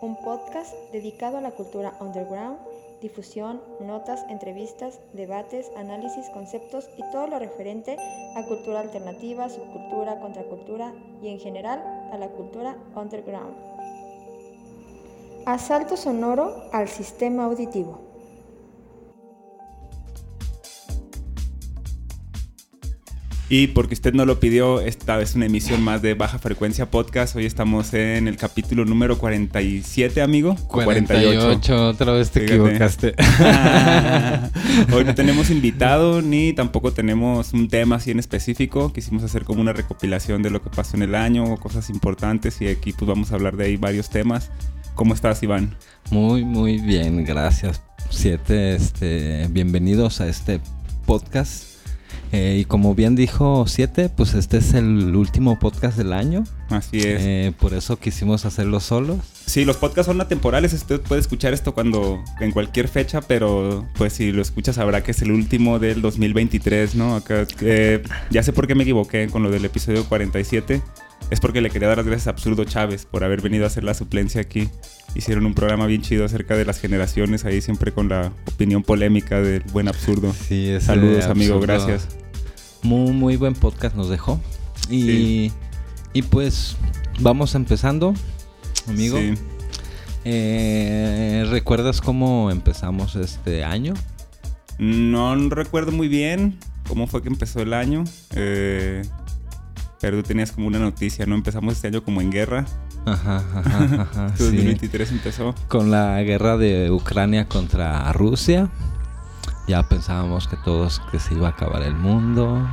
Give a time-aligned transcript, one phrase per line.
[0.00, 2.58] un podcast dedicado a la cultura underground,
[3.00, 7.96] difusión, notas, entrevistas, debates, análisis, conceptos y todo lo referente
[8.36, 11.82] a cultura alternativa, subcultura, contracultura y en general
[12.12, 13.54] a la cultura underground.
[15.44, 18.05] Asalto sonoro al sistema auditivo.
[23.48, 27.36] Y porque usted no lo pidió, esta es una emisión más de Baja Frecuencia Podcast.
[27.36, 30.56] Hoy estamos en el capítulo número 47, amigo.
[30.66, 32.54] 48, otra vez te Fíjate.
[32.56, 33.14] equivocaste.
[34.92, 38.92] Hoy no tenemos invitado ni tampoco tenemos un tema así en específico.
[38.92, 42.60] Quisimos hacer como una recopilación de lo que pasó en el año o cosas importantes
[42.60, 44.50] y aquí pues vamos a hablar de ahí varios temas.
[44.96, 45.76] ¿Cómo estás, Iván?
[46.10, 47.80] Muy, muy bien, gracias.
[48.10, 50.60] Siete, este, bienvenidos a este
[51.06, 51.75] podcast.
[52.32, 56.44] Eh, y como bien dijo Siete, pues este es el último podcast del año.
[56.68, 57.22] Así es.
[57.22, 59.18] Eh, por eso quisimos hacerlo solos.
[59.46, 60.72] Sí, los podcasts son atemporales.
[60.72, 65.12] Usted puede escuchar esto cuando en cualquier fecha, pero pues si lo escucha sabrá que
[65.12, 67.14] es el último del 2023, ¿no?
[67.14, 70.82] Acá, eh, ya sé por qué me equivoqué con lo del episodio 47.
[71.30, 73.82] Es porque le quería dar las gracias a Absurdo Chávez por haber venido a hacer
[73.82, 74.68] la suplencia aquí.
[75.16, 79.40] Hicieron un programa bien chido acerca de las generaciones, ahí siempre con la opinión polémica
[79.40, 80.32] del buen absurdo.
[80.32, 82.06] Sí, ese Saludos, amigo, gracias.
[82.82, 84.40] Muy, muy buen podcast nos dejó.
[84.88, 85.52] Y, Sí.
[86.12, 86.76] y pues
[87.18, 88.14] vamos empezando,
[88.86, 89.18] amigo.
[89.18, 89.34] Sí.
[90.24, 93.94] Eh, ¿Recuerdas cómo empezamos este año?
[94.78, 98.04] No recuerdo muy bien cómo fue que empezó el año.
[98.34, 99.02] eh,
[100.00, 101.34] pero tú tenías como una noticia, ¿no?
[101.34, 102.66] Empezamos este año como en guerra.
[103.06, 104.26] Ajá, ajá, ajá.
[104.26, 104.56] Este sí.
[104.56, 105.54] 2023 empezó.
[105.68, 108.68] Con la guerra de Ucrania contra Rusia.
[109.68, 112.68] Ya pensábamos que todos que se iba a acabar el mundo.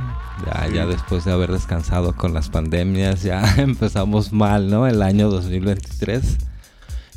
[0.46, 0.74] Ya, Sí.
[0.74, 4.86] ya después de haber descansado con las pandemias, ya empezamos mal, ¿no?
[4.86, 6.38] El año 2023.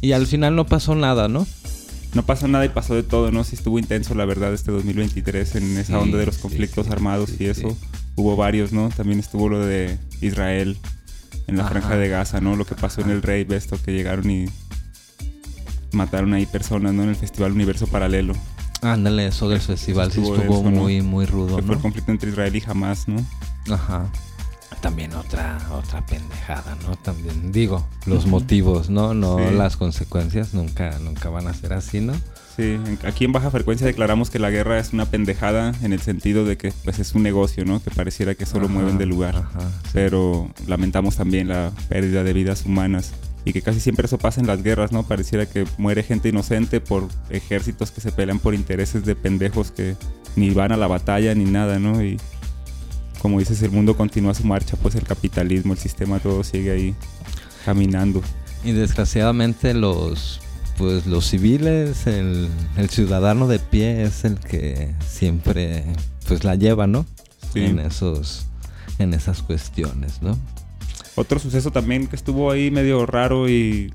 [0.01, 1.45] Y al final no pasó nada, ¿no?
[2.13, 3.43] No pasó nada y pasó de todo, ¿no?
[3.43, 6.91] Sí estuvo intenso, la verdad, este 2023 en esa Sí, onda de los conflictos sí,
[6.91, 7.75] armados y eso.
[8.17, 8.21] Sí.
[8.21, 8.89] Hubo varios, ¿no?
[8.89, 10.77] También estuvo lo de Israel
[11.47, 11.71] en la Ajá.
[11.71, 12.55] franja de Gaza, ¿no?
[12.55, 14.47] Lo que pasó en el Rey, esto que llegaron y
[15.91, 17.03] mataron ahí personas, ¿no?
[17.03, 18.33] En el Festival Universo Paralelo.
[18.81, 20.81] Ándale, eso del festival sí estuvo estuvo denso, ¿no?
[20.83, 23.25] muy, muy rudo, Que fue el conflicto entre Israel y Hamas, ¿no?
[23.73, 24.05] Ajá.
[24.81, 26.95] También otra, otra pendejada, ¿no?
[26.97, 29.15] También digo, los motivos, ¿no?
[29.15, 29.55] No Sí.
[29.55, 32.13] las consecuencias nunca, nunca van a ser así, ¿no?
[32.57, 36.43] Sí, aquí en Baja Frecuencia declaramos que la guerra es una pendejada en el sentido
[36.43, 37.81] de que pues es un negocio, ¿no?
[37.83, 39.35] Que pareciera que solo Ajá, mueven de lugar.
[39.35, 39.89] ajá, sí.
[39.93, 43.11] Pero lamentamos también la pérdida de vidas humanas
[43.45, 45.03] y que casi siempre eso pasa en las guerras, ¿no?
[45.03, 49.95] Pareciera que muere gente inocente por ejércitos que se pelean por intereses de pendejos que
[50.35, 52.03] ni van a la batalla ni nada, ¿no?
[52.03, 52.17] Y
[53.21, 56.95] como dices, el mundo continúa su marcha, pues el capitalismo, el sistema, todo sigue ahí
[57.65, 58.23] caminando.
[58.63, 60.41] Y desgraciadamente los
[60.77, 65.83] pues los civiles, el, el ciudadano de pie es el que siempre
[66.27, 67.05] pues la lleva, ¿no?
[67.53, 67.61] Sí.
[67.61, 68.47] En esos
[68.99, 70.37] en esas cuestiones, ¿no?
[71.15, 73.91] Otro suceso también que estuvo ahí medio raro y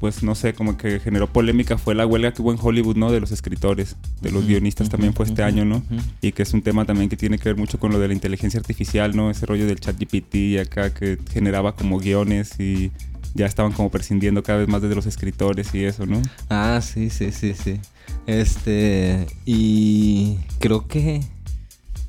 [0.00, 3.10] pues no sé, como que generó polémica fue la huelga que hubo en Hollywood, ¿no?
[3.10, 5.82] De los escritores, de los guionistas también fue este año, ¿no?
[6.20, 8.14] Y que es un tema también que tiene que ver mucho con lo de la
[8.14, 9.30] inteligencia artificial, ¿no?
[9.30, 12.90] Ese rollo del chat GPT y acá que generaba como guiones y
[13.36, 16.20] ya estaban como prescindiendo cada vez más de los escritores y eso, ¿no?
[16.48, 17.80] Ah, sí, sí, sí, sí.
[18.26, 21.20] Este, y creo que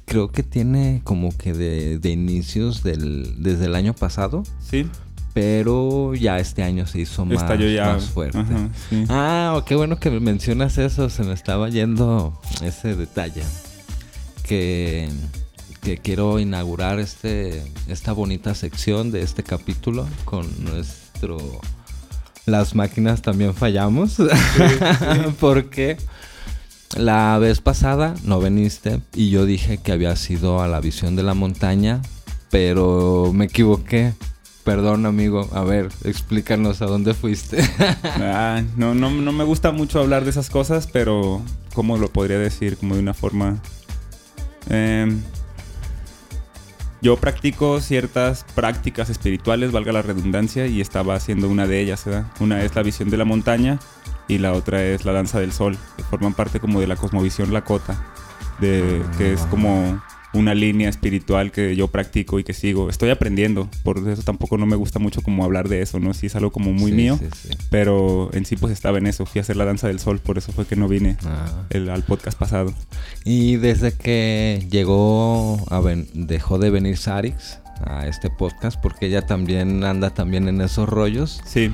[0.05, 4.87] creo que tiene como que de, de inicios del desde el año pasado, Sí,
[5.33, 7.93] pero ya este año se hizo más, estalló ya.
[7.93, 8.39] más fuerte.
[8.39, 9.03] Ajá, sí.
[9.09, 13.43] Ah, oh, qué bueno que mencionas eso, se me estaba yendo ese detalle.
[14.43, 15.09] Que,
[15.81, 20.47] que quiero inaugurar este, esta bonita sección de este capítulo con
[21.17, 21.61] nuestro...
[22.45, 24.17] Las máquinas también fallamos.
[25.39, 25.97] Porque
[26.95, 31.23] la vez pasada no viniste y yo dije que había sido a la visión de
[31.23, 32.01] la montaña,
[32.49, 34.13] pero me equivoqué.
[34.63, 35.49] Perdón, amigo.
[35.53, 37.57] A ver, explícanos a dónde fuiste.
[38.03, 41.41] Ah, no, no, no me gusta mucho hablar de esas cosas, pero
[41.73, 42.77] ¿cómo lo podría decir?
[42.77, 43.61] Como de una forma...
[44.69, 45.21] em,
[47.01, 52.25] yo practico ciertas prácticas espirituales, valga la redundancia, y estaba haciendo una de ellas, ¿verdad?
[52.39, 53.79] Una es la visión de la montaña
[54.27, 57.53] y la otra es la danza del sol, que forman parte como de la cosmovisión
[57.53, 57.95] Lakota,
[58.59, 60.01] de, que es como
[60.33, 62.89] una línea espiritual que yo practico y que sigo.
[62.89, 66.13] Estoy aprendiendo, por eso tampoco no me gusta mucho como hablar de eso, ¿no?
[66.13, 67.57] Sí es algo como muy Sí, mío, sí, sí.
[67.69, 70.37] pero en sí pues estaba en eso, fui a hacer la danza del sol, por
[70.37, 71.65] eso fue que no vine Ah.
[71.69, 72.73] el- al podcast pasado.
[73.23, 79.25] Y desde que llegó, a ven- dejó de venir Sarix a este podcast, porque ella
[79.25, 81.41] también anda también en esos rollos.
[81.45, 81.71] Sí,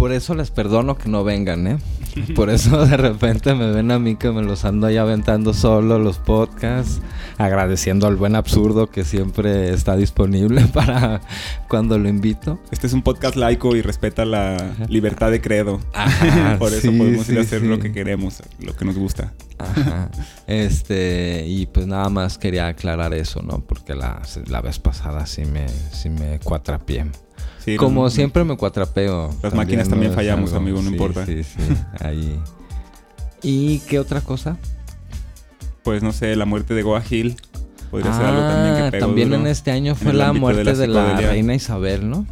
[0.00, 1.78] Por eso les perdono que no vengan, ¿eh?
[2.34, 5.98] Por eso de repente me ven a mí que me los ando ahí aventando solo
[5.98, 7.02] los podcasts,
[7.36, 11.20] agradeciendo al buen absurdo que siempre está disponible para
[11.68, 12.58] cuando lo invito.
[12.70, 15.80] este es un podcast laico y respeta la libertad de credo.
[15.92, 17.68] Ajá, por eso sí, podemos ir a hacer sí.
[17.68, 19.34] lo que queremos, lo que nos gusta.
[19.58, 20.08] Ajá.
[20.46, 23.60] Este, y pues nada más quería aclarar eso, ¿no?
[23.60, 27.04] Porque la, la vez pasada sí me, sí me cuatrapié.
[27.64, 29.34] Sí, Como siempre me cuatrapeo.
[29.42, 30.16] Las máquinas también ¿no?
[30.16, 31.26] Fallamos, amigo, no sí, importa.
[31.26, 31.58] Sí, sí,
[32.00, 32.40] ahí.
[33.42, 34.56] ¿Y qué otra cosa?
[35.82, 37.36] Pues no sé, la muerte de Goa Hill
[37.90, 40.64] podría ser algo también que Ah, pegó también duro en este año fue la muerte
[40.64, 42.26] de de la reina Isabel, ¿no?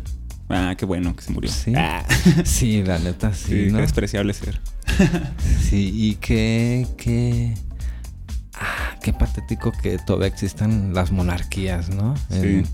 [0.50, 1.50] Ah, qué bueno que se murió.
[1.50, 1.72] Sí.
[1.76, 2.04] Ah,
[2.44, 3.78] Sí, la neta sí, sí, qué ¿no?
[3.78, 4.60] despreciable ser.
[5.60, 7.54] Sí, y qué, qué,
[8.54, 12.14] ah, qué patético que todavía existan las monarquías, ¿no?
[12.30, 12.36] Sí.
[12.38, 12.66] En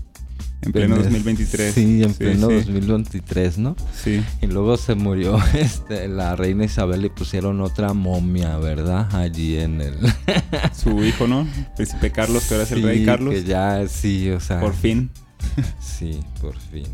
[0.71, 1.73] pleno en- 2023.
[1.73, 2.55] Sí, en pleno sí.
[2.55, 3.75] 2023, ¿no?
[4.03, 4.23] Sí.
[4.41, 9.13] Y luego se murió este, la reina Isabel y pusieron otra momia, ¿verdad?
[9.15, 9.97] Allí en el...
[10.75, 11.47] Su hijo, ¿no?
[11.75, 13.33] Príncipe Carlos, que ahora es el rey Sí, Carlos.
[13.33, 14.59] Que ya, sí, o sea...
[14.59, 15.11] Por fin.
[15.79, 16.87] Sí, por fin.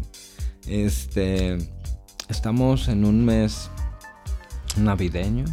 [0.67, 1.57] Este...
[2.29, 3.69] Estamos en un mes
[4.77, 5.45] navideño.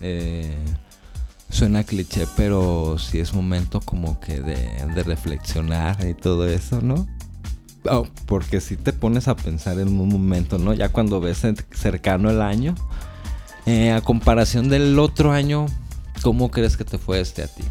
[0.00, 0.54] eh,
[1.48, 4.56] suena cliché, pero sí es momento como que de,
[4.94, 7.08] de reflexionar y todo eso, ¿no?
[7.88, 10.74] Oh, porque si te pones a pensar en un momento, ¿no?
[10.74, 12.74] Ya cuando ves cer- cercano el año,
[13.66, 15.66] eh, a comparación del otro año,
[16.22, 17.62] ¿cómo crees que te fue este a ti?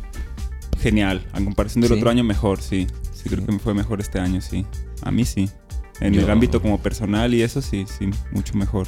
[0.80, 1.26] Genial.
[1.36, 1.98] En comparación del Sí.
[1.98, 2.88] otro año, mejor, sí.
[3.14, 4.66] Sí, creo que me fue mejor este año, sí.
[5.04, 5.50] A mí sí.
[6.00, 8.88] En Yo- el ámbito como personal y eso, sí, sí, mucho mejor.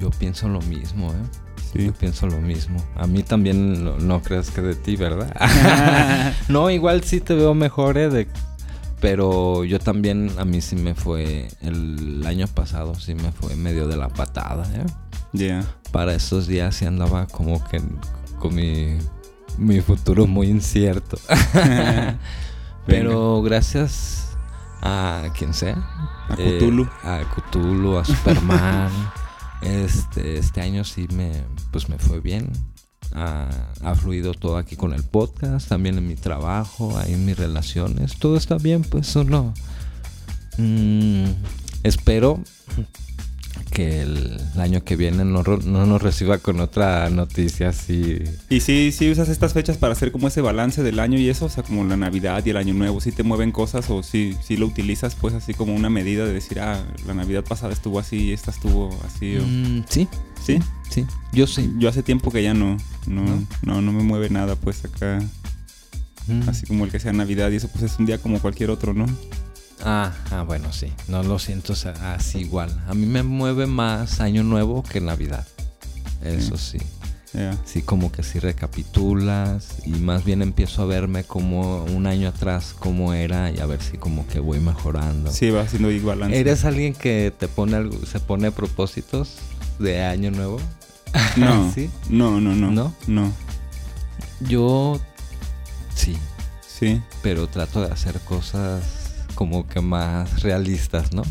[0.00, 1.16] Yo pienso lo mismo, ¿eh?
[1.72, 1.86] Sí.
[1.86, 2.76] Yo pienso lo mismo.
[2.96, 5.34] A mí también no, no crees que de ti, ¿verdad?
[6.48, 8.08] no, igual sí te veo mejor, ¿eh?
[8.08, 8.28] De-
[9.04, 13.86] pero yo también, a mí sí me fue, el año pasado sí me fue medio
[13.86, 14.86] de la patada, ¿eh?
[15.34, 15.62] Ya.
[15.92, 17.82] Para esos días sí andaba como que
[18.38, 18.96] con mi,
[19.58, 21.18] mi futuro muy incierto.
[22.86, 24.38] pero gracias
[24.80, 25.74] a quien sea.
[26.30, 26.88] A eh, Cthulhu.
[27.02, 28.90] a Cthulhu, a Superman.
[29.60, 32.50] este, este año sí me, pues me fue bien.
[33.14, 38.18] Ha, fluido todo aquí con el podcast, también en mi trabajo, ahí en mis relaciones.
[38.18, 39.54] Todo está bien, pues solo
[40.58, 41.26] mm,
[41.84, 42.40] espero
[43.70, 48.18] que el, año que viene no, no nos reciba con otra noticia así.
[48.50, 51.46] Y sí, sí usas estas fechas para hacer como ese balance del año y eso,
[51.46, 54.36] o sea, como la Navidad y el Año Nuevo, si te mueven cosas o si
[54.42, 57.98] si lo utilizas pues así como una medida de decir, ah, la Navidad pasada estuvo
[57.98, 59.36] así y esta estuvo así.
[59.36, 60.08] o- Mm, sí,
[60.44, 60.58] ¿Sí?
[60.90, 61.72] sí, yo sí.
[61.78, 63.46] Yo hace tiempo que ya no, no, ¿No?
[63.62, 65.20] no, no me mueve nada pues acá,
[66.26, 66.48] Mm.
[66.48, 68.94] así como el que sea Navidad y eso pues es un día como cualquier otro,
[68.94, 69.04] ¿no?
[69.82, 70.92] Ah, ah, bueno, sí.
[71.08, 72.70] No lo siento así igual.
[72.86, 75.46] A mí me mueve más Año Nuevo que Navidad.
[76.22, 76.78] Eso sí.
[77.64, 82.76] Sí, como que sí recapitulas y más bien empiezo a verme como un año atrás
[82.78, 85.32] cómo era y a ver si como que voy mejorando.
[85.32, 86.38] Sí, va haciendo balance.
[86.38, 89.38] ¿Eres alguien que te pone algo, se pone propósitos
[89.80, 90.60] de Año Nuevo?
[91.36, 91.90] No, ¿Sí?
[92.08, 92.94] no, no, no, ¿No?
[93.08, 93.32] no,
[94.40, 95.00] Yo
[95.96, 96.16] sí,
[96.64, 99.03] sí, pero trato de hacer cosas
[99.34, 101.22] como que más realistas, ¿no?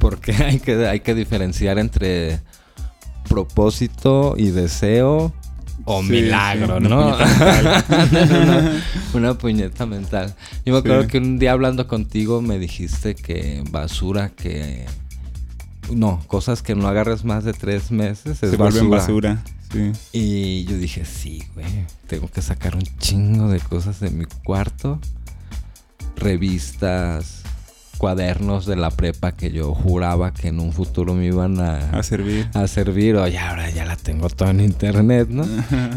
[0.00, 2.40] Porque hay que, hay que diferenciar entre
[3.28, 5.32] propósito y deseo
[5.84, 7.16] o Sí, milagro, sí, una ¿no?
[7.16, 7.84] puñeta
[8.42, 8.82] una,
[9.14, 10.34] una puñeta mental.
[10.66, 11.08] Yo me acuerdo Sí.
[11.08, 14.84] que un día hablando contigo me dijiste que basura que...
[15.90, 19.42] No, cosas que no agarres más de tres meses es Se vuelven basura.
[19.72, 19.92] Sí.
[20.12, 21.66] y yo dije, sí, güey,
[22.08, 25.00] tengo que sacar un chingo de cosas de mi cuarto.
[26.16, 27.39] Revistas,
[28.00, 32.02] cuadernos de la prepa que yo juraba que en un futuro me iban a, A
[32.02, 32.48] servir.
[32.54, 33.16] a servir.
[33.16, 35.44] Oye, ahora ya la tengo todo en internet, ¿no?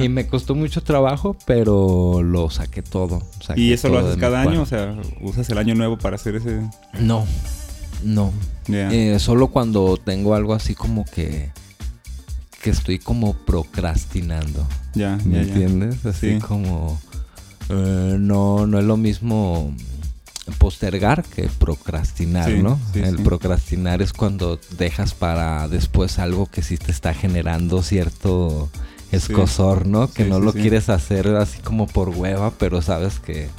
[0.03, 3.21] Y me costó mucho trabajo, pero lo saqué todo.
[3.39, 4.61] saqué ¿Y eso lo haces cada año?
[4.63, 6.59] O sea, ¿usas el año nuevo para hacer ese...?
[6.99, 7.25] No,
[8.03, 8.33] no.
[8.67, 11.51] Eh, solo cuando tengo algo así como que...
[12.61, 14.67] Que estoy como procrastinando.
[14.93, 15.53] ya, ¿Me ya, ya.
[15.53, 16.05] entiendes?
[16.05, 16.39] Así Sí.
[16.39, 16.99] como...
[17.69, 19.73] eh, no, no es lo mismo
[20.57, 22.79] postergar que procrastinar, Sí, ¿no?
[22.93, 23.23] sí, el sí.
[23.23, 28.69] procrastinar es cuando dejas para después algo que sí te está generando cierto
[29.11, 30.11] escosor, ¿no?
[30.11, 33.49] Que no lo quieres hacer así como por hueva, pero sabes que,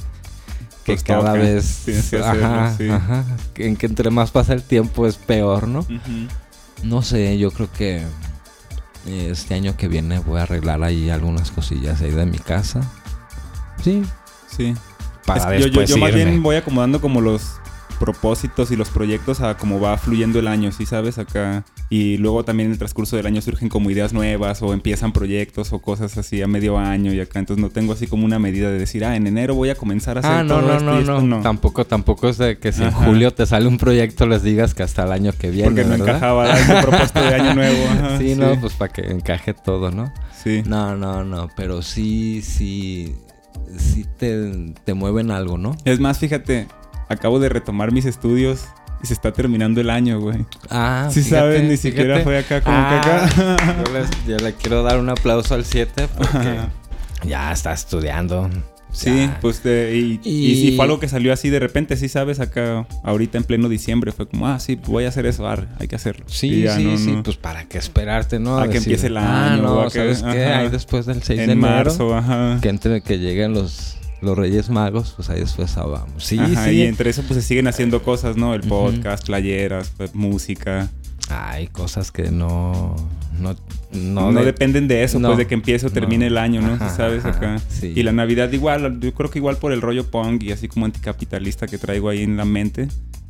[0.83, 1.81] que Pues cada toca, vez...
[1.85, 2.89] tienes que hacerlo, ajá, sí.
[2.89, 3.23] ajá,
[3.53, 5.85] que en que entre más pasa el tiempo es peor, ¿no?
[6.83, 8.03] No sé, yo creo que
[9.07, 12.81] eh, este año que viene voy a arreglar ahí algunas cosillas ahí de mi casa.
[13.83, 14.03] Sí,
[14.55, 14.73] Sí.
[15.25, 17.59] Para Es que yo, yo, yo más bien voy acomodando como los
[17.95, 21.17] propósitos y los proyectos a cómo va fluyendo el año, ¿sí sabes?
[21.17, 21.63] Acá.
[21.89, 25.71] Y luego también en el transcurso del año surgen como ideas nuevas o empiezan proyectos
[25.71, 27.39] o cosas así a medio año y acá.
[27.39, 30.17] Entonces no tengo así como una medida de decir, ah, en enero voy a comenzar
[30.17, 32.57] a hacer Ah, no, todo no, esto no, y esto no, Tampoco, tampoco es de
[32.57, 35.49] que si en julio te sale un proyecto les digas que hasta el año que
[35.51, 36.07] viene, Porque no ¿verdad?
[36.09, 37.77] encajaba ese propósito de año nuevo.
[37.91, 40.11] ajá, sí, no, pues para que encaje todo, ¿no?
[40.43, 40.63] Sí.
[40.65, 43.15] No, no, no, pero sí, sí,
[43.77, 45.75] sí te, te mueven algo, ¿no?
[45.85, 46.67] Es más, fíjate,
[47.09, 48.65] acabo de retomar mis estudios
[49.03, 50.45] y se está terminando el año, güey.
[50.69, 52.23] Ah, Sí fíjate, sabes, ni siquiera fíjate.
[52.23, 54.07] fue acá como Ah, que acá.
[54.27, 56.59] Yo, le quiero dar un aplauso al 7 porque
[57.23, 58.49] ya está estudiando.
[58.95, 59.37] Sí, Ya.
[59.41, 60.51] pues de- y, y...
[60.51, 63.67] Y- sí, fue algo que salió así de repente, sí sabes, acá ahorita en pleno
[63.69, 66.25] diciembre fue como, ah, sí, voy a hacer eso, arre, hay que hacerlo.
[66.29, 67.23] Sí, Y ya sí, no, sí, no.
[67.23, 68.57] pues para qué esperarte, ¿no?
[68.57, 70.45] A que empiece el año, Ah, o no, a que- ¿sabes qué?
[70.45, 72.59] Ahí después del 6 de en enero, marzo, ajá.
[72.61, 76.23] que entre que lleguen los, los Reyes Magos, pues ahí después vamos.
[76.23, 76.71] Sí, Ajá, sí.
[76.77, 78.53] Y entre eso pues se siguen haciendo cosas, ¿no?
[78.55, 80.89] El podcast, playeras, pues, música.
[81.29, 82.95] Hay cosas que no...
[83.39, 83.55] No,
[83.93, 86.61] No, no, de- dependen de eso, no, pues de que empiece o termine el año,
[86.61, 86.73] ¿no?
[86.73, 87.25] Ajá, ¿Sabes?
[87.25, 87.61] ajá, Acá.
[87.69, 87.93] sí.
[87.95, 90.85] Y la Navidad igual, yo creo que igual por el rollo punk y así como
[90.85, 92.87] anticapitalista que traigo ahí en la mente,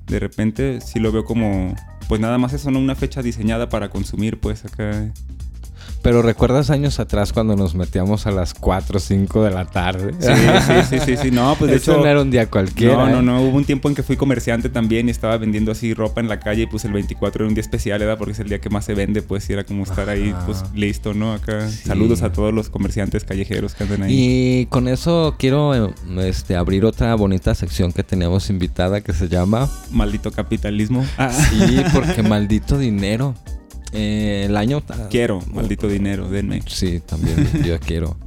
[0.07, 1.75] de repente sí lo veo como,
[2.07, 2.79] pues nada más eso, ¿no?
[2.79, 5.11] Una fecha diseñada para consumir, pues acá.
[6.05, 10.13] Pero ¿recuerdas años atrás cuando nos metíamos a las 4 o 5 de la tarde?
[10.19, 10.29] Sí,
[10.67, 11.31] sí, sí, sí, sí.
[11.31, 12.01] No, pues de Eso hecho...
[12.01, 12.95] no era un día cualquiera.
[12.95, 13.23] No, no, ¿eh?
[13.23, 13.41] no.
[13.41, 16.39] Hubo un tiempo en que fui comerciante también y estaba vendiendo así ropa en la
[16.39, 18.19] calle y pues el 24 era un día especial, ¿verdad?
[18.19, 20.63] Porque es el día que más se vende, pues y era como estar ahí, pues
[20.75, 21.33] listo, ¿no?
[21.33, 21.67] Acá.
[21.69, 21.87] Sí.
[21.87, 24.13] Saludos a todos los comerciantes callejeros que andan ahí.
[24.15, 29.27] Y con eso quiero eh, este, abrir otra bonita sección que teníamos invitada que se
[29.27, 31.03] llama Maldito capitalismo.
[31.17, 33.33] Ah, Sí, porque maldito dinero.
[33.95, 34.83] Eh, el año...
[35.09, 36.61] Quiero, maldito dinero, denme.
[36.67, 38.17] Sí, también yo quiero.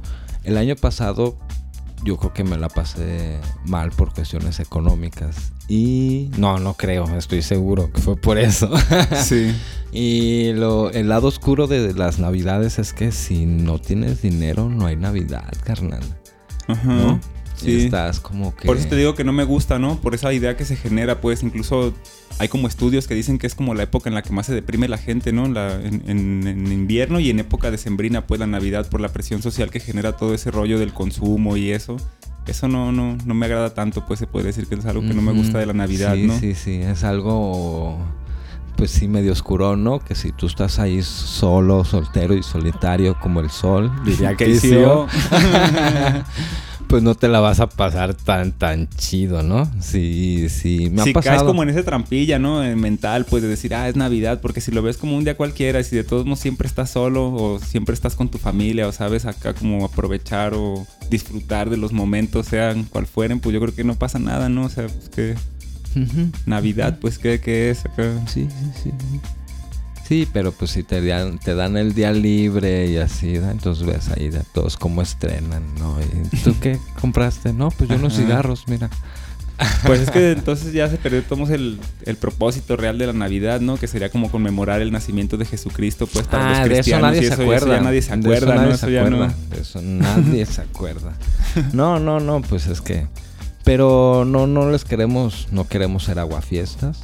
[0.43, 1.37] El año pasado
[2.03, 5.51] yo creo que me la pasé mal por cuestiones económicas.
[5.67, 8.71] Y no, no creo, estoy seguro que fue por eso.
[9.23, 9.53] Sí.
[9.91, 14.87] y lo, el lado oscuro de las navidades es que si no tienes dinero no
[14.87, 16.03] hay navidad, carnal.
[16.67, 16.93] Ajá.
[16.93, 17.19] ¿No?
[17.59, 17.71] Sí.
[17.71, 18.65] Y estás como que...
[18.65, 19.99] Por eso te digo que no me gusta, ¿no?
[19.99, 21.93] Por esa idea que se genera, pues incluso
[22.39, 24.53] hay como estudios que dicen que es como la época en la que más se
[24.53, 25.47] deprime la gente, ¿no?
[25.47, 29.41] La, en, en- en invierno y en época decembrina, pues la Navidad, por la presión
[29.41, 31.97] social que genera todo ese rollo del consumo y eso.
[32.47, 35.13] Eso no, no, no me agrada tanto, pues se puede decir que es algo que
[35.13, 36.39] no me gusta de la Navidad, sí, ¿no?
[36.39, 37.99] Sí, sí, es algo,
[38.75, 39.99] pues sí, medio oscuro, ¿no?
[39.99, 44.45] Que si tú estás ahí solo, soltero y solitario como el sol, diría Que
[46.89, 49.71] pues no te la vas a pasar tan, tan chido, ¿no?
[49.79, 51.37] Sí, sí, me ha si pasado.
[51.37, 52.63] caes como en esa trampilla, ¿no?
[52.63, 55.37] Eh, mental, pues de decir, ah, es Navidad, porque si lo ves como un día
[55.37, 58.87] cualquiera, y si de todos modos siempre estás solo o siempre estás con tu familia
[58.87, 63.61] o sabes acá como aprovechar o disfrutar de los momentos, sean cual fueren, pues yo
[63.61, 64.63] creo que no pasa nada, ¿no?
[64.65, 65.35] O sea, pues que.
[66.45, 68.11] Navidad, pues ¿qué, qué es acá?
[68.27, 68.91] Sí, sí, sí.
[70.09, 74.09] Sí, pero pues si te dan, te dan el día libre y así, entonces ves
[74.09, 75.97] ahí de todos cómo estrenan, ¿no?
[76.01, 77.53] ¿Y tú qué compraste?
[77.53, 78.89] No, pues yo unos cigarros, mira.
[79.85, 83.61] Pues es que entonces ya se perdió tomos el, el propósito real de la Navidad,
[83.61, 83.77] ¿no?
[83.77, 87.01] Que sería como conmemorar el nacimiento de Jesucristo, pues para Ah, los de eso cristianos.
[87.11, 87.57] nadie y se acuerda.
[87.57, 88.77] eso ya nadie se De eso acuerda, nadie ¿no?
[88.77, 89.27] se Eso ya no.
[89.27, 91.13] De eso nadie se acuerda.
[91.73, 93.05] No, no, no, pues es que.
[93.63, 96.99] Pero no, no les queremos, no queremos ser aguafiestas.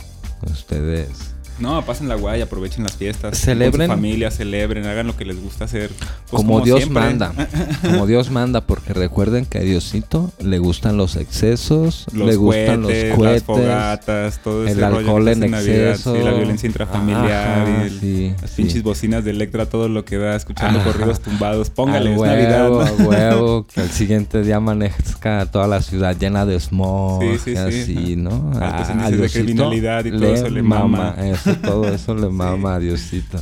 [0.50, 1.35] Ustedes.
[1.58, 3.38] No, pasen la guay, aprovechen las fiestas.
[3.38, 3.88] Celebren.
[3.88, 5.90] Con su familia, celebren, hagan lo que les gusta hacer.
[6.30, 7.02] Pues como, Dios siempre.
[7.04, 7.32] manda.
[7.82, 12.82] Como Dios manda, porque recuerden que a Diosito le gustan los excesos, Los le gustan
[12.84, 13.34] cohetes, los cohetes.
[13.34, 16.16] las fogatas, todo ese el rollo alcohol en Navidad, exceso.
[16.16, 18.56] sí, la violencia intrafamiliar, Ajá, y el- sí, las sí.
[18.62, 20.92] pinches bocinas de Electra, todo lo que da, escuchando Ajá.
[20.92, 21.70] corridos tumbados.
[21.70, 22.70] Póngale, es huevo, Navidad.
[22.70, 22.82] ¿no?
[22.82, 27.52] a huevo, que al siguiente día amanezca toda la ciudad llena de smog, Sí, sí,
[27.52, 27.58] sí.
[27.58, 28.52] así, ¿no?
[28.60, 31.16] Altos índices de criminalidad y todo eso le mama.
[31.20, 33.42] Eso, todo eso le mama a Diosito.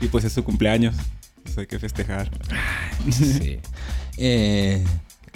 [0.00, 0.94] Y pues es su cumpleaños.
[1.42, 2.30] Pues hay que festejar.
[3.10, 3.58] Sí.
[4.18, 4.84] Eh,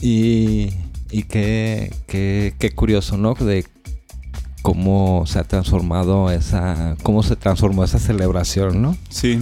[0.01, 0.71] y
[1.11, 3.35] y qué, qué, qué curioso, ¿no?
[3.35, 3.67] De
[4.63, 8.97] cómo se ha transformado esa, cómo se transformó esa celebración, ¿no?
[9.09, 9.41] Sí.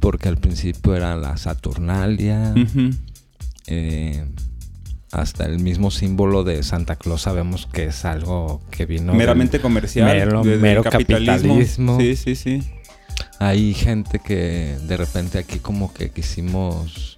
[0.00, 2.54] Porque al principio era la Saturnalia,
[3.66, 4.24] eh,
[5.10, 9.62] hasta el mismo símbolo de Santa Claus sabemos que es algo que vino Meramente del
[9.62, 10.06] comercial.
[10.06, 11.54] mero, mero capitalismo.
[11.54, 11.98] capitalismo.
[12.00, 12.62] Sí, sí, sí.
[13.38, 17.17] Hay gente que de repente aquí como que quisimos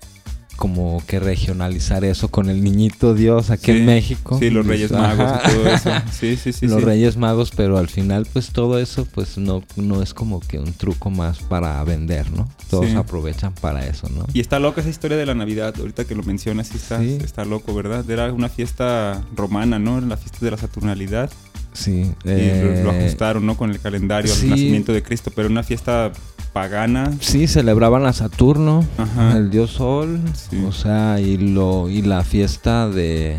[0.61, 4.37] como que regionalizar eso con el niñito Dios aquí Sí, en México.
[4.39, 5.51] Sí, los Reyes Magos Ajá.
[5.51, 5.91] y todo eso.
[6.13, 6.67] Sí, sí, sí.
[6.67, 6.85] los sí.
[6.85, 10.75] Reyes Magos, pero al final pues todo eso pues no, no es como que un
[10.75, 12.47] truco más para vender, ¿no?
[12.69, 12.95] Todos Sí.
[12.95, 14.27] aprovechan para eso, ¿no?
[14.35, 15.75] Y está loca esa historia de la Navidad.
[15.79, 18.09] Ahorita que lo mencionas, sí está, está loco, ¿verdad?
[18.11, 19.99] Era una fiesta romana, ¿no?
[20.03, 21.31] La fiesta de la Saturnalidad.
[21.73, 22.13] Sí.
[22.25, 23.57] Y lo, eh, lo ajustaron, ¿no?
[23.57, 25.31] Con el calendario al nacimiento de Cristo.
[25.35, 26.11] Pero una fiesta
[26.53, 27.13] pagana.
[27.21, 29.37] Sí, celebraban a Saturno, Ajá.
[29.37, 30.63] el dios Sol, Sí.
[30.67, 33.39] o sea, y lo y la fiesta de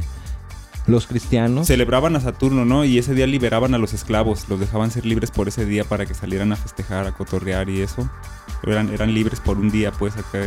[0.87, 1.67] los cristianos.
[1.67, 2.83] Celebraban a Saturno, ¿no?
[2.85, 4.47] Y ese día liberaban a los esclavos.
[4.49, 7.81] Los dejaban ser libres por ese día para que salieran a festejar, a cotorrear y
[7.81, 8.09] eso.
[8.63, 10.39] Eran, eran libres por un día, pues acá.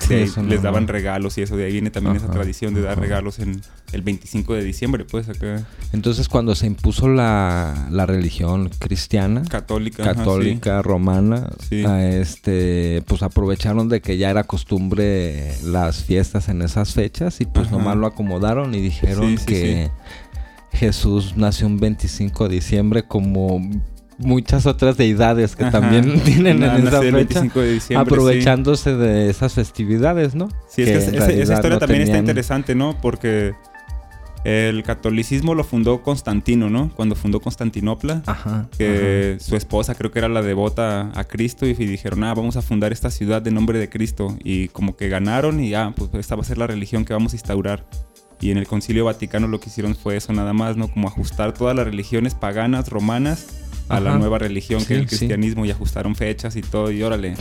[0.00, 1.56] Sí, ahí eso no- les daban regalos y eso.
[1.56, 3.00] De ahí viene también esa tradición de dar ajá.
[3.00, 5.62] regalos en el 25 de diciembre, pues acá.
[5.92, 10.02] Entonces cuando se impuso la, la religión cristiana, Católica.
[10.02, 10.18] ajá, sí.
[10.18, 11.84] católica, romana, Sí.
[11.84, 17.46] a este, pues aprovecharon de que ya era costumbre las fiestas en esas fechas y
[17.46, 19.81] pues nomás lo acomodaron y dijeron Sí,
[20.72, 23.60] Jesús nació un 25 de diciembre como
[24.18, 25.80] muchas otras deidades que Ajá.
[25.80, 27.16] también tienen Na- en esa fecha.
[27.16, 28.04] 25 de diciembre.
[28.08, 28.14] sí.
[28.14, 30.48] aprovechándose de esas festividades, ¿no?
[30.68, 32.96] Sí, es que esa- historia no también está interesante, ¿no?
[33.00, 33.54] Porque
[34.44, 36.90] el catolicismo lo fundó Constantino, ¿no?
[36.96, 38.22] Cuando fundó Constantinopla.
[38.26, 38.68] Ajá.
[38.76, 42.62] que su esposa creo que era la devota a Cristo y dijeron, ah, vamos a
[42.62, 44.36] fundar esta ciudad de nombre de Cristo.
[44.42, 47.34] Y como que ganaron y ah, pues esta va a ser la religión que vamos
[47.34, 47.84] a instaurar.
[48.42, 50.88] Y en el Concilio Vaticano lo que hicieron fue eso nada más, ¿no?
[50.88, 53.46] Como ajustar todas las religiones paganas, romanas,
[53.88, 55.16] a la nueva religión que es el sí.
[55.16, 56.90] cristianismo y ajustaron fechas y todo.
[56.90, 57.34] Y órale,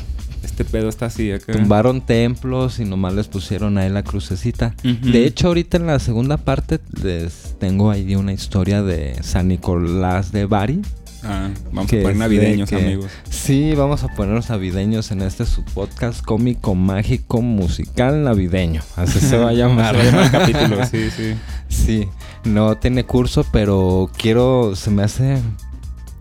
[0.43, 1.53] este pedo está así acá.
[1.53, 4.75] Tumbaron templos y nomás les pusieron ahí la crucecita.
[4.83, 10.31] De hecho, ahorita en la segunda parte les tengo ahí una historia de San Nicolás
[10.31, 10.81] de Bari.
[11.23, 13.11] Ah, vamos a poner navideños, que- amigos.
[13.29, 18.81] Sí, vamos a ponernos navideños en este su podcast cómico, mágico, musical navideño.
[18.95, 19.95] Así se va a llamar.
[19.95, 21.33] Se llama el capítulo, sí, sí.
[21.69, 22.07] Sí,
[22.43, 25.39] no tiene curso, pero quiero, se me hace,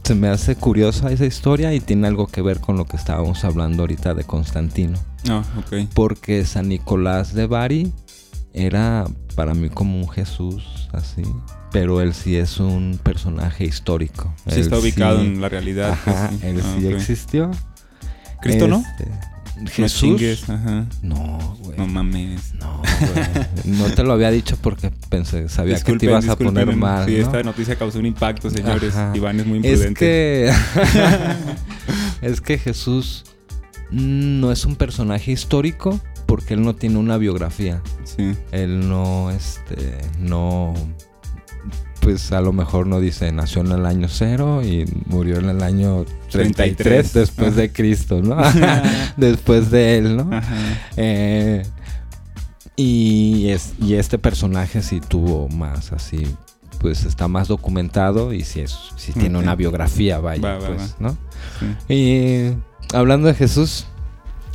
[0.04, 3.44] se me hace curiosa esa historia y tiene algo que ver con lo que estábamos
[3.44, 4.98] hablando ahorita de Constantino.
[5.28, 5.88] Ah, ok.
[5.94, 7.92] Porque San Nicolás de Bari
[8.52, 11.22] era para mí como un Jesús, así.
[11.72, 14.32] Pero él sí es un personaje histórico.
[14.48, 15.96] Sí Él está ubicado sí- en la realidad.
[16.04, 16.38] pues, Ajá, sí.
[16.42, 17.50] él Ah, sí existió.
[18.42, 18.78] Cristo, ¿no?
[18.80, 19.06] Este,
[19.60, 20.00] No Jesús.
[20.00, 20.86] chingues, ajá.
[21.02, 21.76] No, güey.
[21.78, 22.54] No mames.
[22.54, 23.76] No, güey.
[23.78, 27.06] No te lo había dicho porque pensé, sabía que te ibas a poner mal.
[27.06, 27.22] Sí, ¿no?
[27.26, 28.94] esta noticia causó un impacto, señores.
[28.96, 29.12] Ajá.
[29.14, 29.94] Iván es muy Es imprudente.
[30.00, 30.52] que.
[32.22, 33.24] es que Jesús
[33.90, 36.00] no es un personaje histórico
[36.30, 37.82] porque él no tiene una biografía.
[38.04, 38.36] Sí.
[38.52, 40.74] Él no, este, no.
[42.00, 45.60] Pues a lo mejor no dice nació en el año cero y murió en el
[45.60, 47.12] año 33, 33.
[47.14, 47.56] después Ajá.
[47.60, 48.36] de Cristo, ¿no?
[49.16, 50.30] después de él, ¿no?
[50.96, 51.64] Eh,
[52.76, 56.36] y, es, y este personaje sí tuvo más así,
[56.78, 59.42] pues está más documentado y sí, es, sí tiene Ok.
[59.42, 60.96] una biografía, vaya, Va, va, pues, va.
[61.00, 61.18] ¿no?
[61.88, 61.92] Sí.
[61.92, 63.86] Y hablando de Jesús,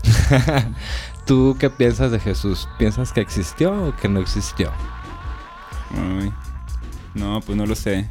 [1.26, 2.68] ¿tú qué piensas de Jesús?
[2.78, 4.72] ¿Piensas que existió o que no existió?
[7.14, 8.08] No, pues no lo sé.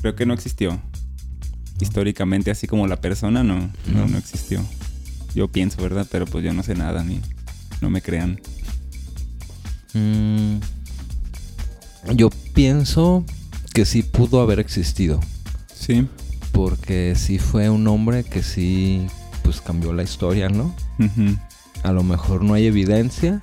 [0.00, 0.80] Creo que no existió.
[1.80, 4.18] Históricamente, así como la persona, no, no, No.
[4.18, 4.60] existió.
[5.34, 6.06] Yo pienso, ¿verdad?
[6.10, 7.20] Pero pues yo no sé nada, ni
[7.80, 8.40] no me crean.
[9.94, 10.56] Mm,
[12.14, 13.24] yo pienso
[13.72, 15.20] que sí pudo haber existido.
[15.74, 16.06] Sí.
[16.52, 19.06] Porque sí fue un hombre que sí,
[19.42, 20.74] pues cambió la historia, ¿no?
[21.82, 23.40] A lo mejor no hay evidencia,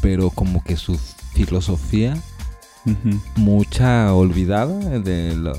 [0.00, 0.98] pero como que su
[1.34, 2.16] filosofía,
[3.36, 5.52] mucha olvidada de lo...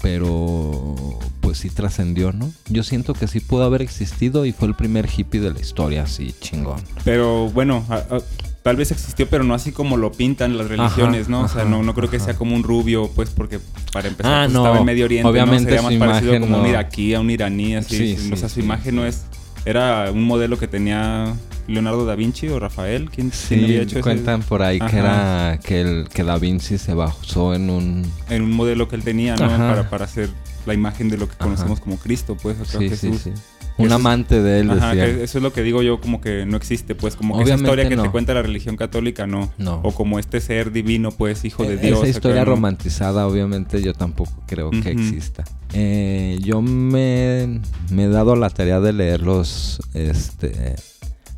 [0.00, 0.96] Pero
[1.40, 2.50] pues sí trascendió, ¿no?
[2.68, 6.02] Yo siento que sí pudo haber existido y fue el primer hippie de la historia,
[6.02, 6.80] así chingón.
[7.04, 8.20] Pero bueno, a- a-
[8.64, 11.40] tal vez existió, pero no así como lo pintan las religiones, Ajá, ¿no?
[11.42, 13.60] O sea, ajá, no, no creo que sea como un rubio, pues, porque
[13.92, 14.60] para empezar Ah, pues, no.
[14.64, 15.82] estaba en Medio Oriente, Obviamente ¿no?
[15.82, 18.16] Sería más parecido imagen como un iraquí, a un iraní, así.
[18.16, 19.22] Sí, o sea, su sí, imagen no es...
[19.64, 21.34] Era un modelo que tenía
[21.68, 24.02] Leonardo da Vinci o Rafael, ¿quién, quién había Sí, hecho ese?
[24.02, 28.10] cuentan por ahí que era que, el, que Da Vinci se basó en un...
[28.28, 29.46] En un modelo que él tenía, ¿no?
[29.46, 30.30] Para, para hacer
[30.66, 31.44] la imagen de lo que Ajá.
[31.44, 33.20] conocemos como Cristo, pues, acá Sí, Jesús.
[33.22, 33.42] sí, sí.
[33.78, 35.04] Un Eso amante de él Ajá, decía.
[35.06, 37.54] que eso es lo que digo yo, como que no existe, pues, como que esa
[37.54, 39.50] historia que te cuenta la religión católica, no.
[39.58, 39.80] No.
[39.82, 41.92] O como este ser divino, pues, hijo de E- Dios.
[41.94, 42.50] Esa acá, historia ¿no?
[42.50, 45.44] romantizada, obviamente, yo tampoco creo que exista.
[45.72, 50.76] Eh, yo me, me he dado la tarea de leer los este,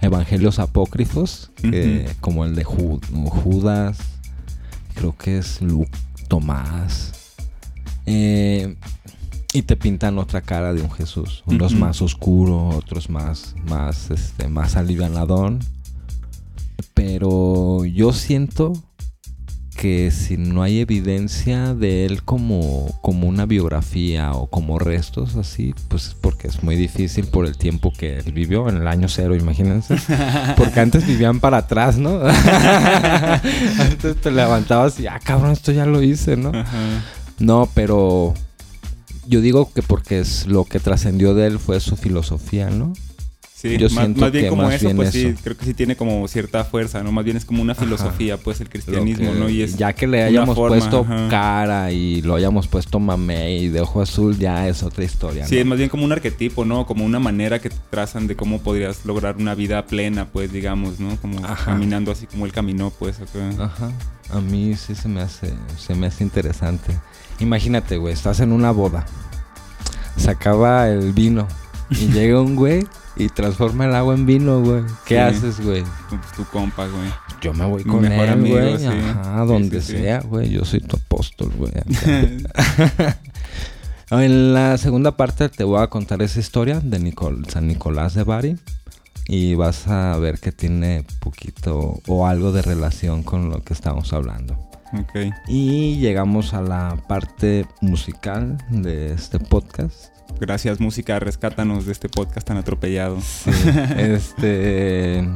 [0.01, 3.97] evangelios apócrifos, que- como el de Ju- Judas,
[4.94, 5.90] creo que es Luke
[6.29, 7.12] Tomás.
[8.07, 8.75] Eh,
[9.55, 11.45] y te pintan otra cara de un Jesús.
[11.47, 15.61] Unos más oscuro, otros más, más, este, más alivianadón.
[16.93, 18.73] Pero yo siento
[19.77, 25.73] que si no hay evidencia de él como, como una biografía o como restos así,
[25.87, 29.09] pues es porque es muy difícil por el tiempo que él vivió en el año
[29.09, 29.97] cero, imagínense.
[30.57, 32.23] Porque antes vivían para atrás, ¿no?
[33.79, 36.49] antes te levantabas y, ah, cabrón, esto ya lo hice, ¿no?
[36.49, 37.05] Ajá.
[37.38, 38.35] No, pero
[39.26, 42.92] yo digo que porque es lo que trascendió de él fue su filosofía, ¿no?
[43.54, 46.28] Sí, Yo más, bien como más eso, bien pues sí, creo que sí tiene como
[46.28, 47.12] cierta fuerza, ¿no?
[47.12, 49.48] Más bien es como una filosofía, pues el cristianismo, que- ¿no?
[49.48, 51.28] Y es ya que le hayamos forma, puesto ajá.
[51.30, 55.46] cara y lo hayamos puesto mamey de ojo azul, ya es otra historia.
[55.46, 55.60] Sí, ¿no?
[55.62, 56.84] es más bien como un arquetipo, ¿no?
[56.84, 61.16] Como una manera que trazan de cómo podrías lograr una vida plena, pues, digamos, ¿no?
[61.16, 61.64] Como Ajá.
[61.72, 63.48] caminando así como él caminó, pues, acá.
[63.64, 63.90] Ajá.
[64.28, 66.92] A mí sí se me hace, se me hace interesante.
[67.40, 69.05] Imagínate, güey, estás en una boda.
[70.16, 71.49] Se acaba el vino
[71.90, 74.83] y llega un güey y transforma el agua en vino, güey.
[75.05, 75.20] ¿Qué Sí.
[75.20, 75.83] haces, güey?
[76.09, 77.11] Con tu compa, güey.
[77.40, 78.79] Yo me voy Mi con mejor él, amigo, güey.
[78.79, 78.87] sí.
[78.87, 80.51] Ajá, donde sí, sea, güey.
[80.51, 81.73] Yo soy tu apóstol, güey.
[84.11, 88.23] en la segunda parte te voy a contar esa historia de Nicol- San Nicolás de
[88.25, 88.57] Bari.
[89.27, 94.12] Y vas a ver que tiene poquito o algo de relación con lo que estamos
[94.12, 94.59] hablando.
[95.00, 95.33] Ok.
[95.48, 100.14] Y llegamos a la parte musical de este podcast.
[100.40, 101.18] Gracias, música.
[101.18, 103.18] Rescátanos de este podcast tan atropellado.
[103.96, 105.28] este.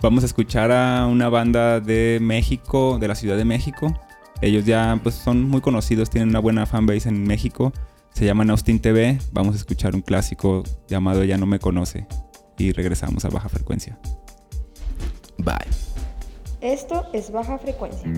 [0.00, 3.98] Vamos a escuchar a una banda de México, de la Ciudad de México.
[4.40, 7.72] Ellos ya pues son muy conocidos, tienen una buena fanbase en México.
[8.14, 9.18] Se llaman Austin TV.
[9.32, 12.06] Vamos a escuchar un clásico llamado Ella no me conoce.
[12.58, 13.98] Y regresamos a baja frecuencia.
[15.38, 15.87] Bye.
[16.60, 18.10] Esto es baja frecuencia.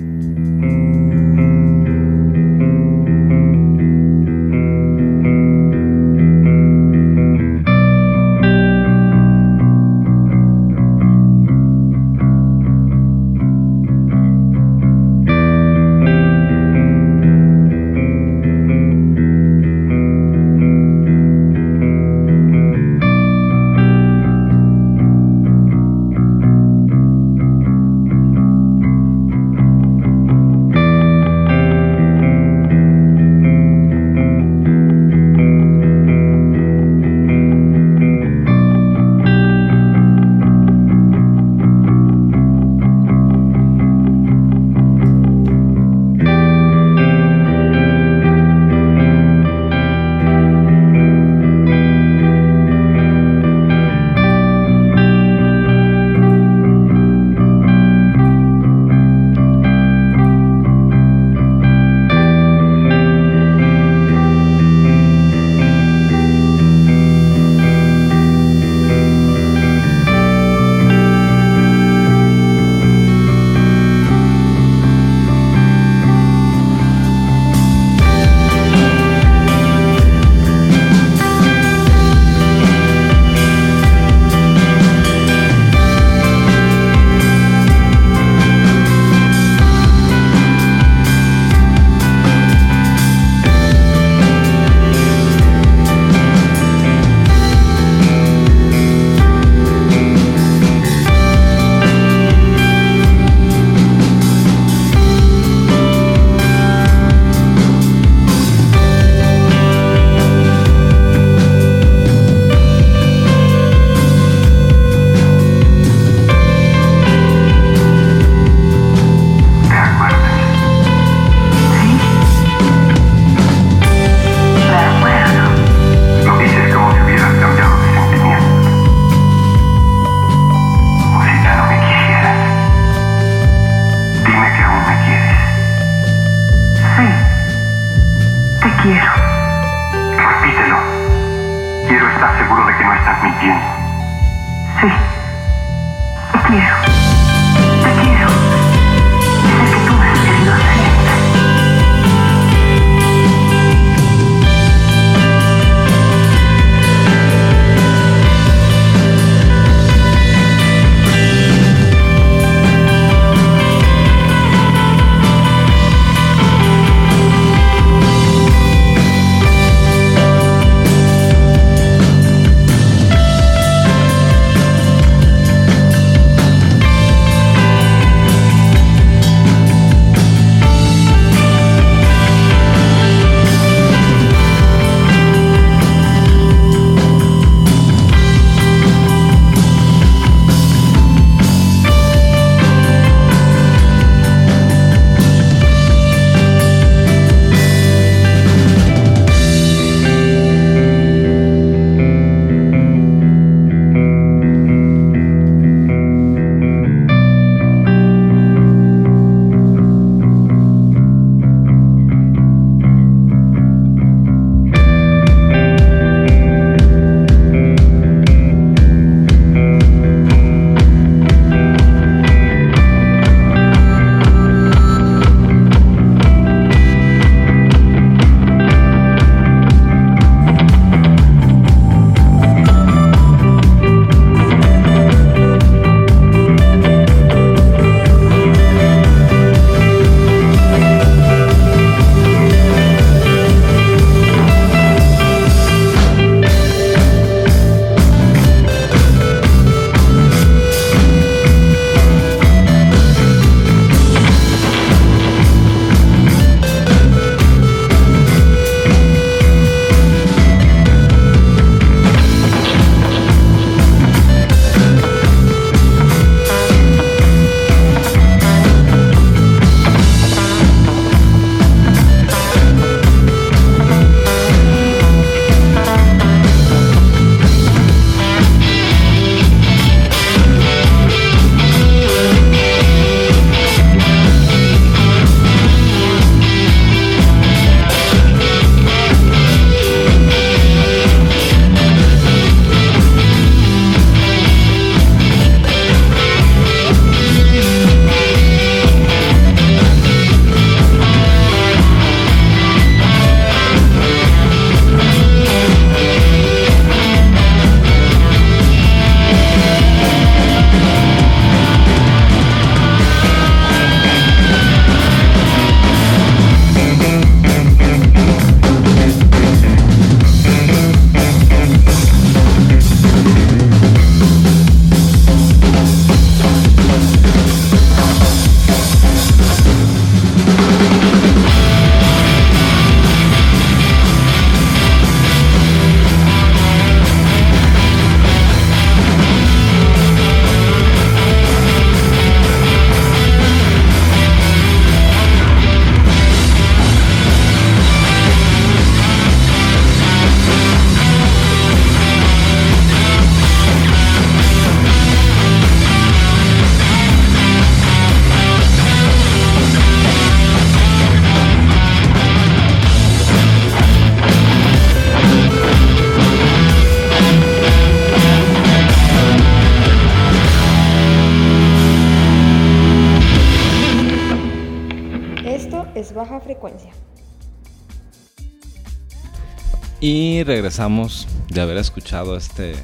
[380.51, 382.75] Regresamos de haber escuchado este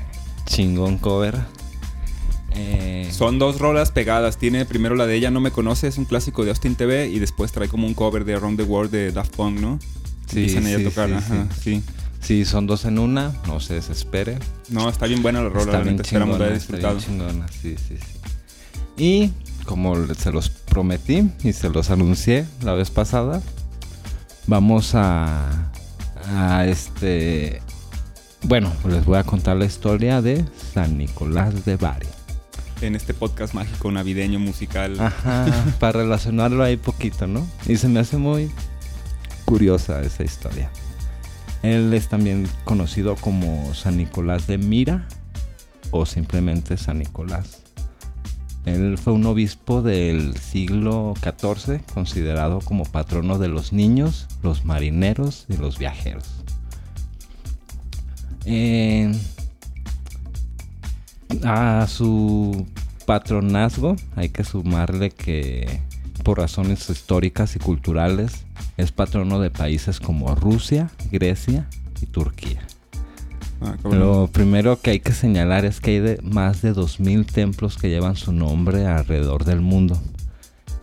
[0.44, 1.34] chingón cover.
[2.54, 4.38] Eh, Son dos rolas pegadas.
[4.38, 7.08] Tiene primero la de Ella No Me Conoce, es un clásico de Austin TV.
[7.08, 9.80] Y después trae como un cover de Around the World de Daft Punk, ¿no?
[10.32, 11.10] Sí, sí, a tocar.
[11.60, 11.82] sí,
[12.20, 12.44] sí.
[12.44, 14.38] son dos en una, no se desespere.
[14.68, 17.00] No, está bien buena la rola, está bien esperamos la disfrutado.
[17.00, 19.02] chingona, sí, sí, sí.
[19.02, 19.32] Y
[19.64, 23.42] como se los prometí y se los anuncié la vez pasada,
[24.46, 25.72] vamos a,
[26.28, 27.62] a este...
[28.42, 32.06] Bueno, les voy a contar la historia de San Nicolás de Bari.
[32.80, 35.00] En este podcast mágico navideño musical.
[35.00, 35.46] Ajá,
[35.80, 37.46] para relacionarlo ahí poquito, ¿no?
[37.66, 38.50] Y se me hace muy
[39.44, 40.70] curiosa esa historia.
[41.62, 45.08] Él es también conocido como San Nicolás de Mira
[45.90, 47.62] o simplemente San Nicolás.
[48.66, 55.46] Él fue un obispo del siglo XIV, considerado como patrono de los niños, los marineros
[55.48, 56.28] y los viajeros.
[61.44, 62.66] a su
[63.04, 65.80] patronazgo hay que sumarle que
[66.24, 68.44] por razones históricas y culturales
[68.76, 71.68] es patrono de países como Rusia, Grecia
[72.00, 72.62] y Turquía.
[73.60, 77.76] Ah, Lo primero que hay que señalar es que hay de más de 2.000 templos
[77.76, 80.00] que llevan su nombre alrededor del mundo.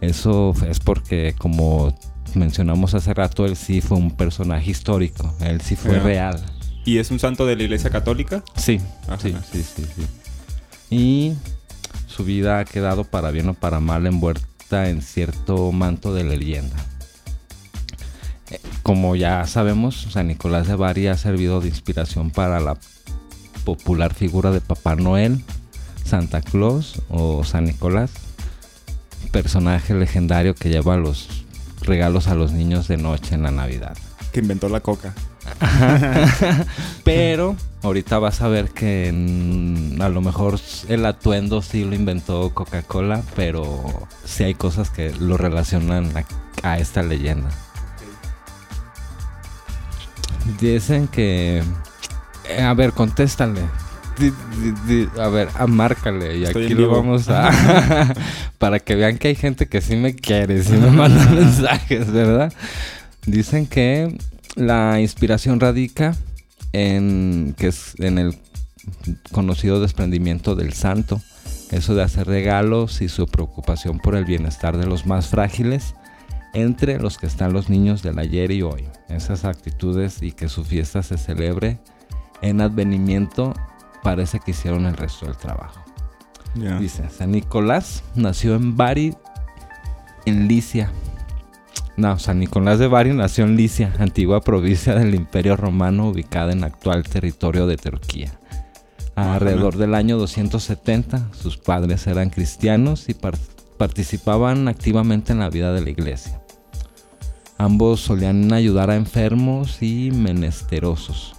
[0.02, 1.96] Eso es porque, como
[2.36, 6.44] mencionamos hace rato, él sí fue un personaje histórico, él sí fue real.
[6.86, 8.44] ¿Y es un santo de la Iglesia Católica?
[8.56, 8.80] Sí,
[9.22, 10.08] sí, sí, sí, sí.
[10.90, 11.34] Y
[12.08, 16.76] su vida ha quedado para bien o para mal envuelta en cierto manto de leyenda
[18.84, 22.78] como ya sabemos, San Nicolás de Bari ha servido de inspiración para la
[23.64, 25.44] popular figura de Papá Noel,
[26.04, 28.12] Santa Claus o San Nicolás,
[29.32, 31.46] personaje legendario que lleva los
[31.82, 33.98] regalos a los niños de noche en la Navidad.
[34.32, 35.14] Que inventó la coca.
[37.04, 39.10] Pero ahorita vas a ver que
[40.00, 45.38] a lo mejor el atuendo sí lo inventó Coca-Cola, pero sí hay cosas que lo
[45.38, 46.10] relacionan
[46.64, 47.50] a esta leyenda.
[50.64, 51.62] Dicen que.
[52.48, 53.60] Eh, a ver, contéstale.
[55.20, 56.38] a ver, amárcale.
[56.38, 57.52] Y aquí lo vamos a.
[58.60, 62.54] para que vean que hay gente que sí me quiere, sí me manda mensajes, ¿verdad?
[63.26, 64.18] Dicen que
[64.56, 66.16] la inspiración radica
[66.72, 67.56] en.
[67.58, 68.38] que es en el
[69.34, 71.22] conocido desprendimiento del santo.
[71.72, 75.94] Eso de hacer regalos y su preocupación por el bienestar de los más frágiles
[76.54, 78.88] entre los que están los niños del ayer y hoy.
[79.10, 81.80] Esas actitudes y que su fiesta se celebre
[82.42, 83.54] en advenimiento
[84.04, 85.84] parece que hicieron el resto del trabajo.
[86.80, 89.16] Dice, San Nicolás nació en Bari,
[90.26, 90.92] en Licia.
[91.98, 96.64] No, San Nicolás de Bari nació en Licia, antigua provincia del Imperio Romano ubicada en
[96.64, 98.32] actual territorio de Turquía.
[99.16, 103.16] Alrededor del año 270, sus padres eran cristianos y
[103.78, 106.43] participaban activamente en la vida de la iglesia.
[107.64, 111.34] Ambos solían ayudar a enfermos y menesterosos.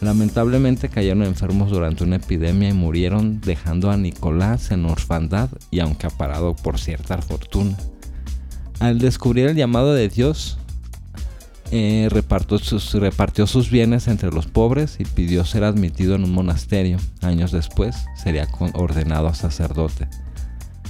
[0.00, 6.08] Lamentablemente cayeron enfermos durante una epidemia y murieron dejando a Nicolás en orfandad y aunque
[6.08, 7.76] aparado por cierta fortuna.
[8.80, 10.58] Al descubrir el llamado de Dios,
[11.70, 16.32] eh, repartió, sus, repartió sus bienes entre los pobres y pidió ser admitido en un
[16.32, 16.98] monasterio.
[17.20, 20.08] Años después sería ordenado a sacerdote.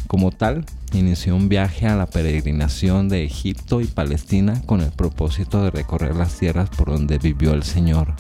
[0.07, 5.62] Como tal, inició un viaje a la peregrinación de Egipto y Palestina con el propósito
[5.64, 8.14] de recorrer las tierras por donde vivió el Señor.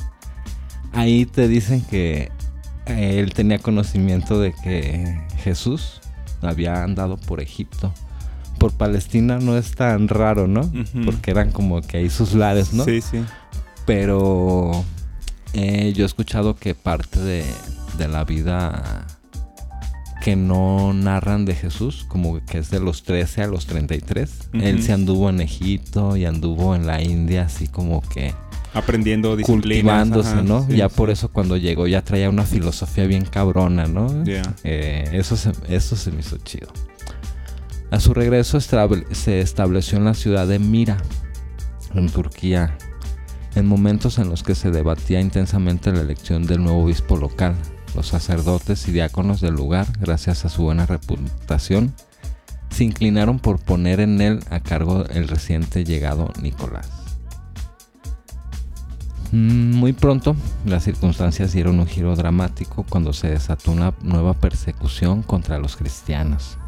[0.92, 2.30] Ahí te dicen que
[2.86, 6.00] él tenía conocimiento de que Jesús
[6.40, 7.92] había andado por Egipto.
[8.58, 10.70] Por Palestina no es tan raro, ¿no?
[11.04, 12.84] Porque eran como que ahí sus lares, ¿no?
[12.84, 13.24] Sí, sí.
[13.86, 14.84] Pero
[15.52, 17.44] eh, yo he escuchado que parte de,
[17.98, 19.06] de la vida
[20.22, 24.50] que no narran de Jesús, como que es de los 13 a los 33.
[24.52, 28.32] Él se anduvo en Egipto y anduvo en la India, así como que
[28.72, 30.66] aprendiendo cultivándose, ¿no?
[30.68, 34.22] ya por eso cuando llegó ya traía una filosofía bien cabrona, ¿no?
[34.64, 36.68] Eh, eso, se, eso se me hizo chido.
[37.90, 40.98] A su regreso se estableció en la ciudad de Mira,
[41.94, 42.78] en Turquía,
[43.56, 47.54] en momentos en los que se debatía intensamente la elección del nuevo obispo local.
[47.94, 51.94] Los sacerdotes y diáconos del lugar, gracias a su buena reputación,
[52.70, 56.88] se inclinaron por poner en él a cargo el reciente llegado Nicolás.
[59.30, 65.22] Mm, muy pronto, las circunstancias dieron un giro dramático cuando se desató una nueva persecución
[65.22, 66.58] contra los cristianos.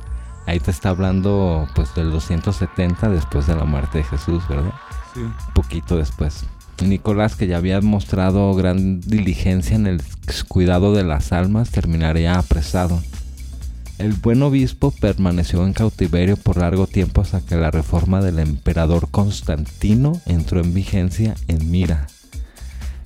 [0.46, 4.72] Ahí te está hablando pues del 270 después de la muerte de Jesús, ¿verdad?
[5.14, 5.20] Sí.
[5.54, 6.44] Poquito después.
[6.82, 10.02] Nicolás, que ya había mostrado gran diligencia en el
[10.48, 13.00] cuidado de las almas, terminaría apresado.
[13.98, 19.08] El buen obispo permaneció en cautiverio por largo tiempo hasta que la reforma del emperador
[19.10, 22.08] Constantino entró en vigencia en Mira.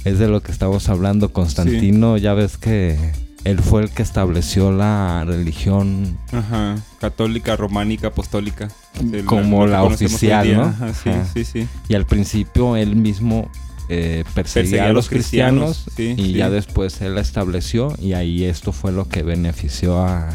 [0.05, 1.33] Es de lo que estamos hablando.
[1.33, 6.77] Constantino, ya ves que él fue el que estableció la religión Ajá.
[7.01, 8.69] Católica, románica, apostólica.
[8.99, 10.55] Sí, como la oficial.
[10.55, 10.63] ¿no?
[10.65, 11.25] Ajá, sí, Ajá.
[11.33, 11.69] sí, sí.
[11.89, 13.51] y al principio él mismo
[13.89, 16.39] eh, perseguía, Perseguía a los cristianos, cristianos, sí, y sí.
[16.39, 20.29] ya después él la estableció y ahí esto fue lo que benefició a,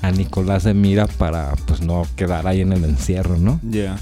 [0.00, 3.60] a Nicolás de Mira para pues no quedar ahí en el encierro, ¿no?
[3.62, 3.98] Ya.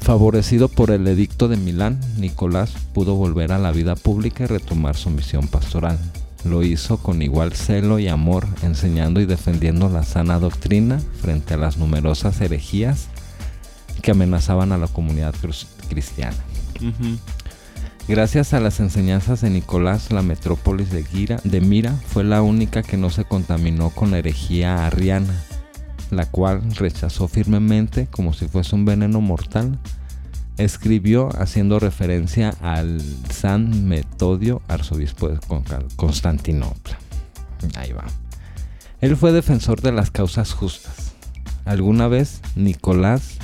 [0.00, 4.96] Favorecido por el edicto de Milán, Nicolás pudo volver a la vida pública y retomar
[4.96, 5.98] su misión pastoral.
[6.44, 11.56] Lo hizo con igual celo y amor, enseñando y defendiendo la sana doctrina frente a
[11.56, 13.08] las numerosas herejías
[14.02, 15.34] que amenazaban a la comunidad
[15.88, 16.36] cristiana.
[18.06, 22.82] Gracias a las enseñanzas de Nicolás, la metrópolis de, Gira- de Mira fue la única
[22.82, 25.34] que no se contaminó con la herejía arriana,
[26.10, 29.78] la cual rechazó firmemente como si fuese un veneno mortal.
[30.58, 33.00] Escribió haciendo referencia al
[33.30, 35.64] San Metodio, arzobispo de Con-
[35.96, 36.98] Constantinopla.
[37.76, 38.04] Ahí va.
[39.00, 41.12] Él fue defensor de las causas justas.
[41.64, 43.38] Alguna vez Nicolás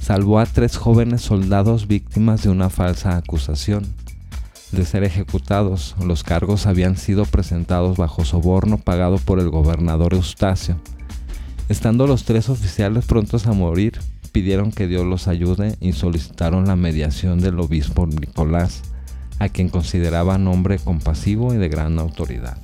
[0.00, 3.86] salvó a tres jóvenes soldados víctimas de una falsa acusación
[4.72, 5.94] de ser ejecutados.
[6.04, 10.76] Los cargos habían sido presentados bajo soborno pagado por el gobernador Eustacio.
[11.68, 14.00] Estando los tres oficiales prontos a morir,
[14.36, 18.82] pidieron que Dios los ayude y solicitaron la mediación del obispo Nicolás,
[19.38, 22.58] a quien consideraban hombre compasivo y de gran autoridad.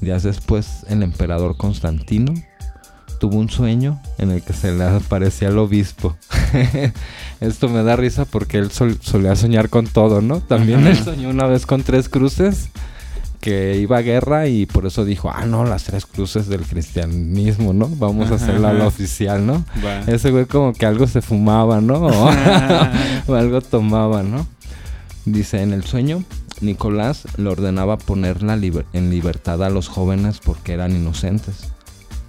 [0.00, 2.34] Días después, el emperador Constantino
[3.18, 6.16] tuvo un sueño en el que se le aparecía el obispo.
[7.40, 10.38] Esto me da risa porque él sol- solía soñar con todo, ¿no?
[10.38, 12.68] También él soñó una vez con tres cruces
[13.40, 17.72] que iba a guerra y por eso dijo, ah, no, las tres cruces del cristianismo,
[17.72, 17.88] ¿no?
[17.88, 19.64] Vamos a hacerla la oficial, ¿no?
[20.06, 21.94] Ese güey como que algo se fumaba, ¿no?
[22.06, 24.46] O, o algo tomaba, ¿no?
[25.24, 26.22] Dice, en el sueño,
[26.60, 31.68] Nicolás le ordenaba poner la liber- en libertad a los jóvenes porque eran inocentes.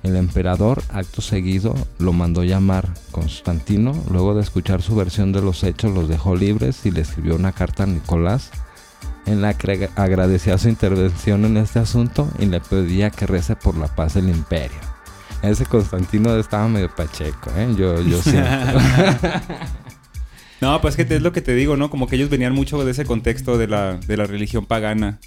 [0.03, 2.87] El emperador, acto seguido, lo mandó llamar.
[3.11, 7.35] Constantino, luego de escuchar su versión de los hechos, los dejó libres y le escribió
[7.35, 8.51] una carta a Nicolás
[9.27, 13.55] en la que ag- agradecía su intervención en este asunto y le pedía que rece
[13.55, 14.77] por la paz del imperio.
[15.43, 17.67] Ese Constantino estaba medio pacheco, ¿eh?
[17.77, 18.49] Yo, yo siento.
[20.59, 21.89] No, pues que te- es lo que te digo, ¿no?
[21.91, 25.19] Como que ellos venían mucho de ese contexto de la, de la religión pagana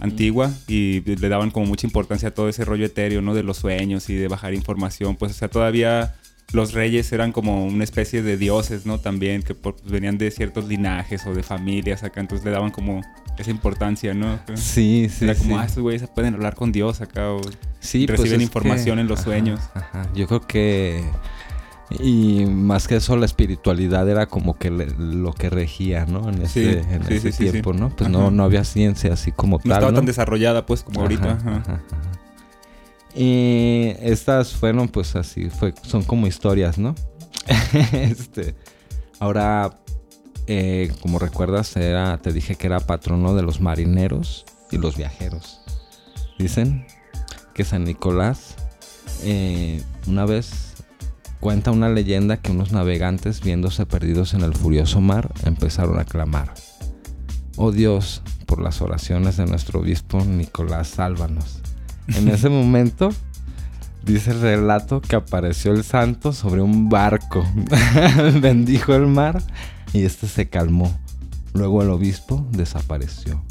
[0.00, 3.32] antigua y le daban como mucha importancia a todo ese rollo etéreo, ¿no?
[3.34, 5.14] De los sueños y de bajar información.
[5.14, 6.16] Pues, o sea, todavía
[6.52, 8.98] los reyes eran como una especie de dioses, ¿no?
[8.98, 13.02] También, que por- venían de ciertos linajes o de familias acá, entonces le daban como
[13.42, 14.38] esa importancia, ¿no?
[14.54, 15.60] Sí, sí, Era como, sí.
[15.60, 17.40] ah, estos güeyes pueden hablar con Dios acá o
[17.80, 19.60] Sí, pues reciben información que- en los ajá, sueños.
[19.74, 20.06] ajá.
[20.14, 21.04] Yo creo que
[22.00, 26.28] y más que eso la espiritualidad era como que le- lo que regía, ¿no?
[26.30, 27.74] En Sí, ese, en sí, ese sí, sí, tiempo.
[27.74, 27.90] ¿no?
[27.90, 28.18] Pues Ajá.
[28.18, 29.96] no, no había ciencia así como No tal, estaba ¿no?
[29.98, 31.32] tan desarrollada, pues, como ahorita.
[31.32, 31.82] Ajá.
[33.14, 36.94] Y estas fueron, pues así, fue, son como historias, ¿no?
[37.92, 38.54] este,
[39.18, 39.78] ahora,
[40.46, 45.60] eh, como recuerdas, era, te dije que era patrono de los marineros y los viajeros.
[46.38, 46.86] Dicen
[47.54, 48.56] que San Nicolás,
[49.22, 50.74] eh, una vez
[51.40, 56.54] cuenta una leyenda que unos navegantes, viéndose perdidos en el furioso mar, empezaron a clamar.
[57.56, 61.60] Oh Dios, por las oraciones de nuestro obispo Nicolás, sálvanos.
[62.08, 63.10] En ese momento,
[64.04, 67.44] dice el relato que apareció el santo sobre un barco,
[68.40, 69.42] bendijo el mar
[69.92, 70.96] y este se calmó.
[71.54, 73.42] Luego el obispo desapareció.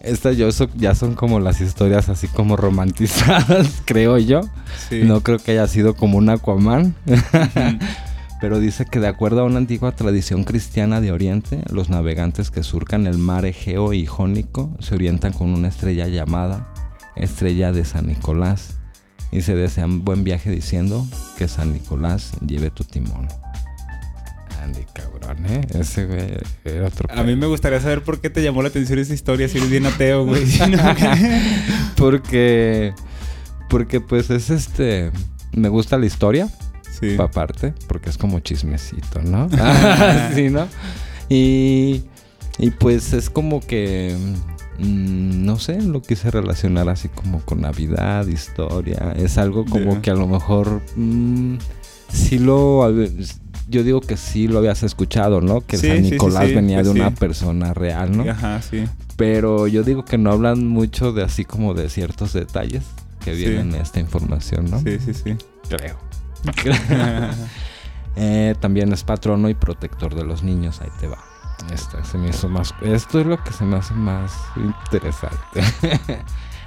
[0.00, 4.40] Estas ya son como las historias así como romantizadas, creo yo.
[4.88, 5.02] Sí.
[5.04, 6.94] No creo que haya sido como un Aquaman.
[8.40, 12.64] Pero dice que de acuerdo a una antigua tradición cristiana de Oriente, los navegantes que
[12.64, 16.68] surcan el mar Egeo y Jónico se orientan con una estrella llamada
[17.14, 18.78] Estrella de San Nicolás
[19.30, 21.06] y se desean buen viaje diciendo
[21.38, 23.28] que San Nicolás lleve tu timón.
[24.62, 25.60] Andy, cabrón, ¿eh?
[25.74, 28.98] Ese güey era otro A mí me gustaría saber por qué te llamó la atención
[28.98, 30.44] esa historia si eres bien ateo, güey.
[31.96, 32.94] Porque,
[33.68, 35.10] porque pues es este,
[35.52, 36.48] me gusta la historia.
[37.00, 37.16] sí.
[37.16, 39.48] pa' aparte, porque es como chismecito, ¿no?
[40.34, 40.66] sí, ¿no?
[41.28, 42.02] Y,
[42.58, 44.16] y pues es como que,
[44.78, 49.14] mm, no sé, lo quise relacionar así como con Navidad, historia.
[49.16, 51.56] Es algo como que a lo mejor mm,
[52.12, 52.84] sí lo...
[53.68, 55.60] yo digo que sí lo habías escuchado, ¿no?
[55.60, 58.30] Que Sí, San sí, Nicolás sí, venía pues de una persona real, ¿no?
[58.30, 58.84] Ajá, sí.
[59.16, 62.84] Pero yo digo que no hablan mucho de así como de ciertos detalles
[63.24, 64.80] que vienen en esta información, ¿no?
[64.80, 65.36] Sí, sí, sí.
[65.68, 65.98] Creo.
[68.16, 70.82] Eh, también es patrono y protector de los niños.
[70.82, 71.18] Ahí te va.
[71.72, 75.62] Esto, se me hizo más, esto es lo que se me hace más interesante.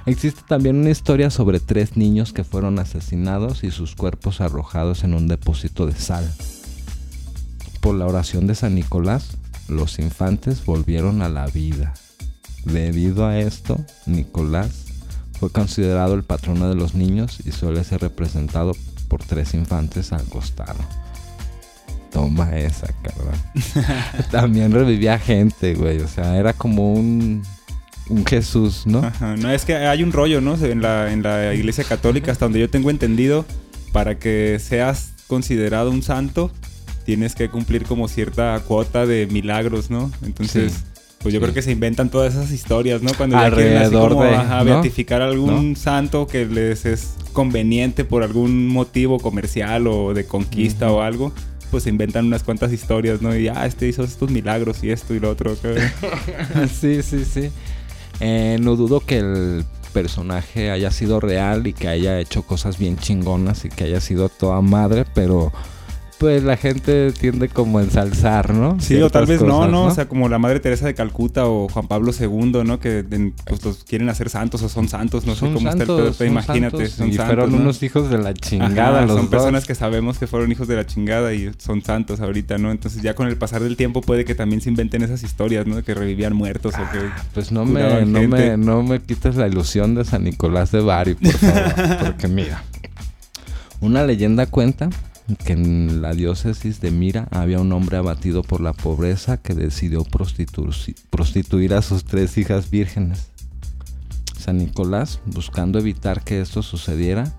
[0.06, 5.14] Existe también una historia sobre tres niños que fueron asesinados y sus cuerpos arrojados en
[5.14, 6.32] un depósito de sal.
[7.86, 9.36] Por la oración de San Nicolás,
[9.68, 11.94] los infantes volvieron a la vida.
[12.64, 14.86] Debido a esto, Nicolás
[15.38, 18.72] fue considerado el patrono de los niños y suele ser representado
[19.06, 20.80] por tres infantes al costado.
[22.10, 23.40] Toma esa, cabrón.
[24.32, 26.00] También revivía gente, güey.
[26.00, 27.44] O sea, era como un,
[28.08, 28.98] un Jesús, ¿no?
[28.98, 30.56] Ajá, No, es que hay un rollo, ¿no?
[30.56, 33.44] En la, en la iglesia católica, hasta donde yo tengo entendido,
[33.92, 36.50] para que seas considerado un santo,
[37.06, 40.10] tienes que cumplir como cierta cuota de milagros, ¿no?
[40.22, 40.78] Entonces, Sí.
[41.22, 41.44] pues yo Sí.
[41.44, 43.12] creo que se inventan todas esas historias, ¿no?
[43.16, 44.64] Cuando ya quieren así Alrededor como de, ajá, ¿no?
[44.64, 50.90] beatificar a algún santo que les es conveniente por algún motivo comercial o de conquista
[50.92, 51.32] o algo.
[51.70, 53.36] Pues se inventan unas cuantas historias, ¿no?
[53.36, 55.56] Y ah, este hizo estos milagros y esto y lo otro.
[56.80, 57.50] sí, sí, sí.
[58.20, 62.96] Eh, no dudo que el personaje haya sido real y que haya hecho cosas bien
[62.98, 65.52] chingonas y que haya sido toda madre, pero
[66.18, 68.78] pues la gente tiende como a ensalzar, ¿no?
[68.80, 71.68] Sí, o tal vez no, no, O sea, como la Madre Teresa de Calcuta o
[71.68, 72.80] Juan Pablo II, ¿no?
[72.80, 73.04] Que
[73.44, 75.96] pues los quieren hacer santos o son santos, no sé Son cómo está el santos,
[75.96, 76.04] pedo.
[76.06, 77.26] pero son Imagínate, santos, son santos.
[77.26, 77.56] fueron ¿no?
[77.58, 79.30] unos hijos de la chingada Ajá, los son dos.
[79.30, 82.70] personas que sabemos que fueron hijos de la chingada y son santos ahorita, ¿no?
[82.70, 85.82] Entonces ya con el pasar del tiempo puede que también se inventen esas historias, ¿no?
[85.82, 87.00] Que revivían muertos o que...
[87.34, 91.14] Pues no me, no, me, no me quites la ilusión de San Nicolás de Bari,
[91.14, 91.98] por favor.
[92.06, 92.62] porque mira,
[93.80, 94.88] una leyenda cuenta
[95.44, 100.04] que en la diócesis de Mira había un hombre abatido por la pobreza que decidió
[100.04, 103.28] prostitu- prostituir a sus tres hijas vírgenes.
[104.38, 107.34] San Nicolás, buscando evitar que esto sucediera,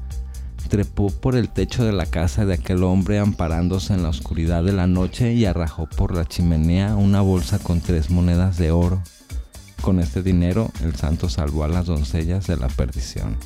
[0.68, 4.74] trepó por el techo de la casa de aquel hombre amparándose en la oscuridad de
[4.74, 9.02] la noche y arrajó por la chimenea una bolsa con tres monedas de oro.
[9.82, 13.38] Con este dinero, el santo salvó a las doncellas de la perdición.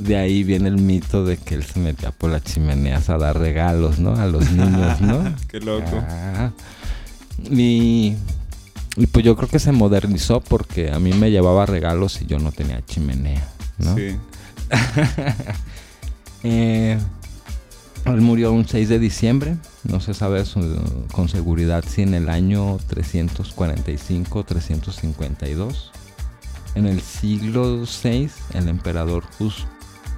[0.00, 3.38] De ahí viene el mito de que él se metía por las chimeneas a dar
[3.38, 4.14] regalos, ¿no?
[4.16, 5.22] A los niños, ¿no?
[5.48, 6.02] Qué loco.
[6.08, 6.50] Ah.
[7.50, 8.14] Y,
[8.96, 12.38] y pues yo creo que se modernizó porque a mí me llevaba regalos y yo
[12.38, 13.46] no tenía chimenea,
[13.78, 13.94] ¿no?
[13.96, 14.16] Sí.
[16.42, 16.98] Eh,
[18.06, 22.30] él murió un 6 de diciembre, no se sabe su- con seguridad si en el
[22.30, 25.90] año 345 o 352.
[26.74, 29.24] En el siglo VI, el emperador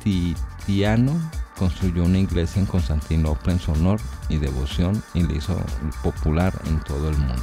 [0.05, 5.61] Justiniano construyó una iglesia en Constantinopla en su honor y devoción y le hizo
[6.03, 7.43] popular en todo el mundo.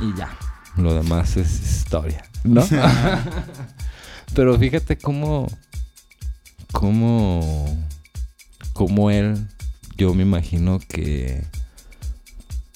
[0.00, 0.30] Y ya,
[0.76, 2.64] lo demás es historia, ¿no?
[4.34, 5.48] Pero fíjate cómo
[6.72, 7.66] cómo,
[8.72, 9.48] cómo él,
[9.96, 11.44] yo me imagino que,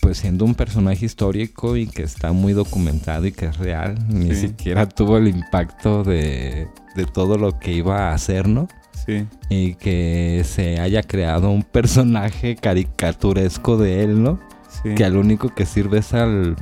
[0.03, 4.35] pues siendo un personaje histórico y que está muy documentado y que es real, ni
[4.35, 8.67] siquiera tuvo el impacto de, de todo lo que iba a hacer, ¿no?
[9.07, 9.27] Sí.
[9.49, 14.41] Y que se haya creado un personaje caricaturesco de él, ¿no?
[14.83, 14.93] Sí.
[14.97, 16.57] Que al único que sirve es al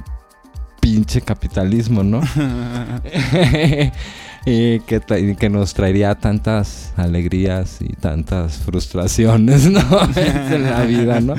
[0.83, 2.21] pinche capitalismo, ¿no?
[4.45, 9.81] y, que, y que nos traería tantas alegrías y tantas frustraciones, ¿no?
[10.15, 11.37] en la vida, ¿no?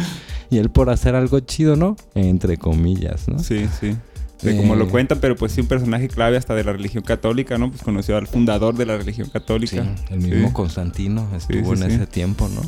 [0.51, 1.95] Y él por hacer algo chido, ¿no?
[2.13, 3.39] Entre comillas, ¿no?
[3.39, 3.95] Sí, sí.
[4.43, 4.89] De como lo Eh.
[4.89, 7.69] cuentan, pero pues sí un personaje clave hasta de la religión católica, ¿no?
[7.71, 9.95] Pues conoció al fundador de la religión Sí, católica.
[10.09, 10.53] el mismo Sí.
[10.53, 11.95] Constantino estuvo sí, en sí.
[11.95, 12.61] ese tiempo, ¿no?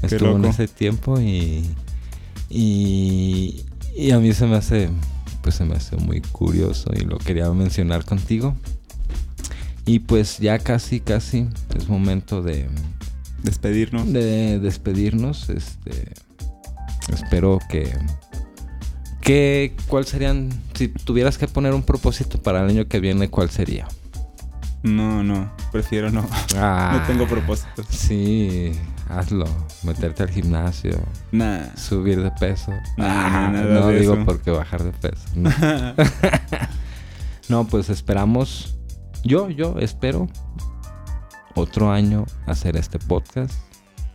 [0.00, 1.64] Qué Estuvo en ese tiempo y,
[2.48, 3.64] y,
[3.96, 4.88] y a mí se me hace,
[5.42, 8.54] pues se me hace muy curioso y lo quería mencionar contigo.
[9.86, 12.68] Y pues ya casi, casi es momento de,
[13.42, 14.12] Despedirnos.
[14.12, 15.48] de despedirnos.
[15.48, 16.12] Este,
[17.14, 17.92] espero que,
[19.20, 23.50] que, ¿cuál serían, si tuvieras que poner un propósito para el año que viene, cuál
[23.50, 23.86] sería?
[24.82, 25.52] No, no.
[25.72, 26.26] Prefiero no.
[26.56, 26.98] Ah.
[27.00, 27.86] No tengo propósitos.
[27.90, 28.72] Sí,
[29.08, 29.44] hazlo.
[29.82, 30.98] Meterte al gimnasio,
[31.32, 31.74] Nah.
[31.76, 32.72] subir de peso.
[32.96, 34.24] Nah, Ah, nada no de digo eso.
[34.24, 35.24] porque bajar de peso.
[35.34, 35.50] No.
[37.48, 38.76] No, pues esperamos.
[39.24, 40.28] Yo, yo espero
[41.54, 43.52] otro año hacer este podcast.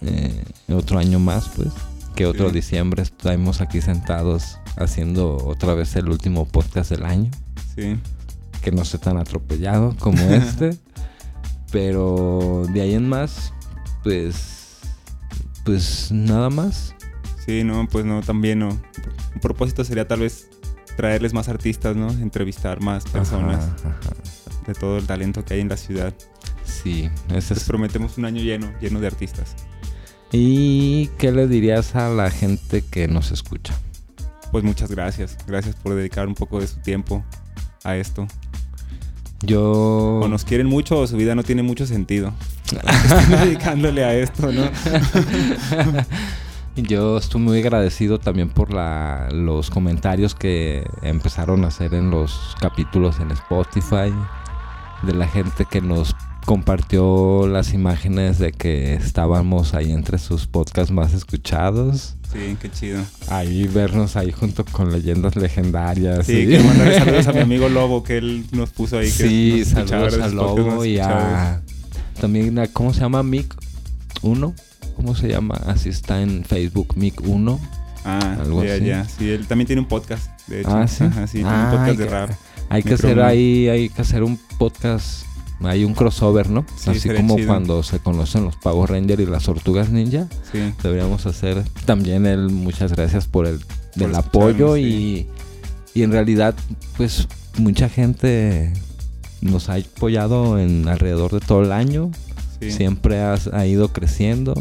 [0.01, 1.67] eh, otro año más, pues.
[2.15, 2.55] Que otro Sí.
[2.55, 7.29] diciembre estamos aquí sentados haciendo otra vez el último podcast del año.
[7.75, 7.97] Sí.
[8.61, 10.77] que no esté tan atropellado como este.
[11.71, 13.53] Pero de ahí en más,
[14.03, 14.77] pues,
[15.63, 16.95] pues nada más.
[17.45, 18.69] Sí, no, pues no, también no.
[18.69, 20.47] Un propósito sería tal vez
[20.97, 22.09] traerles más artistas, ¿no?
[22.09, 24.13] Entrevistar más personas Ajá, ajá.
[24.65, 26.13] de todo el talento que hay en la ciudad.
[26.63, 27.65] Sí, Les es.
[27.65, 29.55] prometemos un año lleno, lleno de artistas.
[30.31, 33.73] ¿Y qué le dirías a la gente que nos escucha?
[34.51, 35.37] Pues muchas gracias.
[35.47, 37.23] Gracias por dedicar un poco de su tiempo
[37.83, 38.27] a esto.
[39.41, 40.19] Yo.
[40.23, 42.33] O nos quieren mucho o su vida no tiene mucho sentido.
[42.65, 44.65] Están dedicándole a esto, ¿no?
[46.75, 52.53] Yo estoy muy agradecido también por la, los comentarios que empezaron a hacer en los
[52.59, 54.13] capítulos en Spotify,
[55.03, 60.91] de la gente que nos compartió las imágenes de que estábamos ahí entre sus podcasts
[60.91, 62.15] más escuchados.
[62.31, 63.01] Sí, qué chido.
[63.29, 66.25] Ahí vernos ahí junto con leyendas legendarias.
[66.25, 69.05] Sí, y- quiero mandarle saludos a mi amigo Lobo que él nos puso ahí.
[69.07, 71.61] Que Sí, saludos a Lobo y a...
[72.19, 73.23] También, a- ¿cómo se llama?
[73.23, 73.53] Mic
[74.21, 74.53] 1.
[74.95, 75.55] ¿Cómo se llama?
[75.65, 77.59] Así está en Facebook, Mic 1.
[78.05, 78.85] Ah, algo ya, así.
[78.85, 79.03] ya.
[79.05, 80.69] Sí, él también tiene un podcast, de hecho.
[80.75, 81.03] Ah, sí.
[81.03, 82.29] Ajá, sí, tiene Ah, un podcast hay de que- rap.
[82.69, 85.25] Hay que hacer ahí, hay que hacer un podcast,
[85.61, 86.65] hay un crossover, ¿no?
[86.77, 87.47] Sí, Así como chido.
[87.47, 90.73] cuando se conocen los Power Ranger y las Tortugas Ninja, Sí.
[90.83, 93.59] deberíamos hacer también él, muchas gracias por el
[93.95, 95.27] del apoyo y,
[95.93, 96.53] y en realidad
[96.97, 97.27] pues
[97.57, 98.73] mucha gente
[99.41, 102.11] nos ha apoyado en alrededor de todo el año,
[102.59, 102.71] sí.
[102.71, 104.53] siempre has- ha ido creciendo.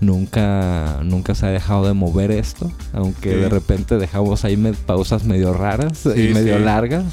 [0.00, 3.36] Nunca, nunca se ha dejado de mover esto, aunque Sí.
[3.36, 6.64] de repente dejamos ahí me- pausas medio raras Sí, y medio sí.
[6.64, 7.04] largas,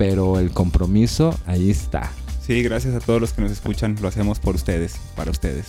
[0.00, 2.10] pero el compromiso ahí está.
[2.46, 3.96] Sí, gracias a todos los que nos escuchan.
[4.00, 5.66] Lo hacemos por ustedes, para ustedes.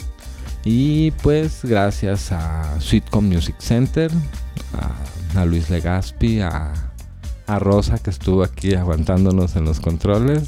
[0.64, 4.10] Y pues gracias a Sweetcom Music Center,
[5.36, 6.72] a, a Luis Legaspi, a,
[7.46, 10.44] a Rosa que estuvo aquí aguantándonos en los controles.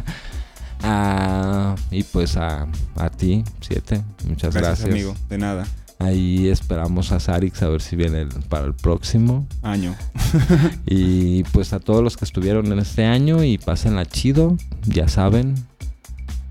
[0.82, 4.88] a- y pues a, a ti, Siete, muchas Gracias, gracias.
[4.88, 5.14] amigo.
[5.28, 5.66] De nada.
[5.98, 9.46] Ahí esperamos a Sarix a ver si viene para el próximo.
[9.62, 9.94] Año.
[10.86, 15.54] Y pues a todos los que estuvieron en este año y pásenla chido, ya saben.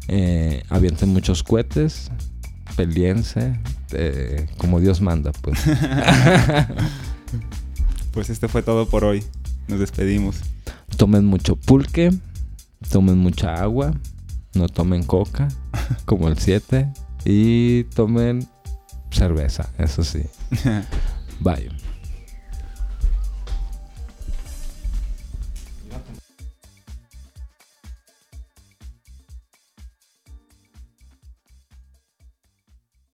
[0.07, 2.11] Eh, avienten muchos cohetes,
[2.75, 3.59] peleense,
[3.91, 5.59] eh, como Dios manda, pues.
[8.13, 9.23] Pues este fue todo por hoy.
[9.67, 10.41] Nos despedimos.
[10.97, 12.11] tomen mucho pulque,
[12.91, 13.91] tomen mucha agua,
[14.53, 15.47] no tomen coca,
[16.05, 16.93] como el 7,
[17.25, 18.47] y tomen
[19.13, 20.23] cerveza, eso sí.
[21.39, 21.69] Bye.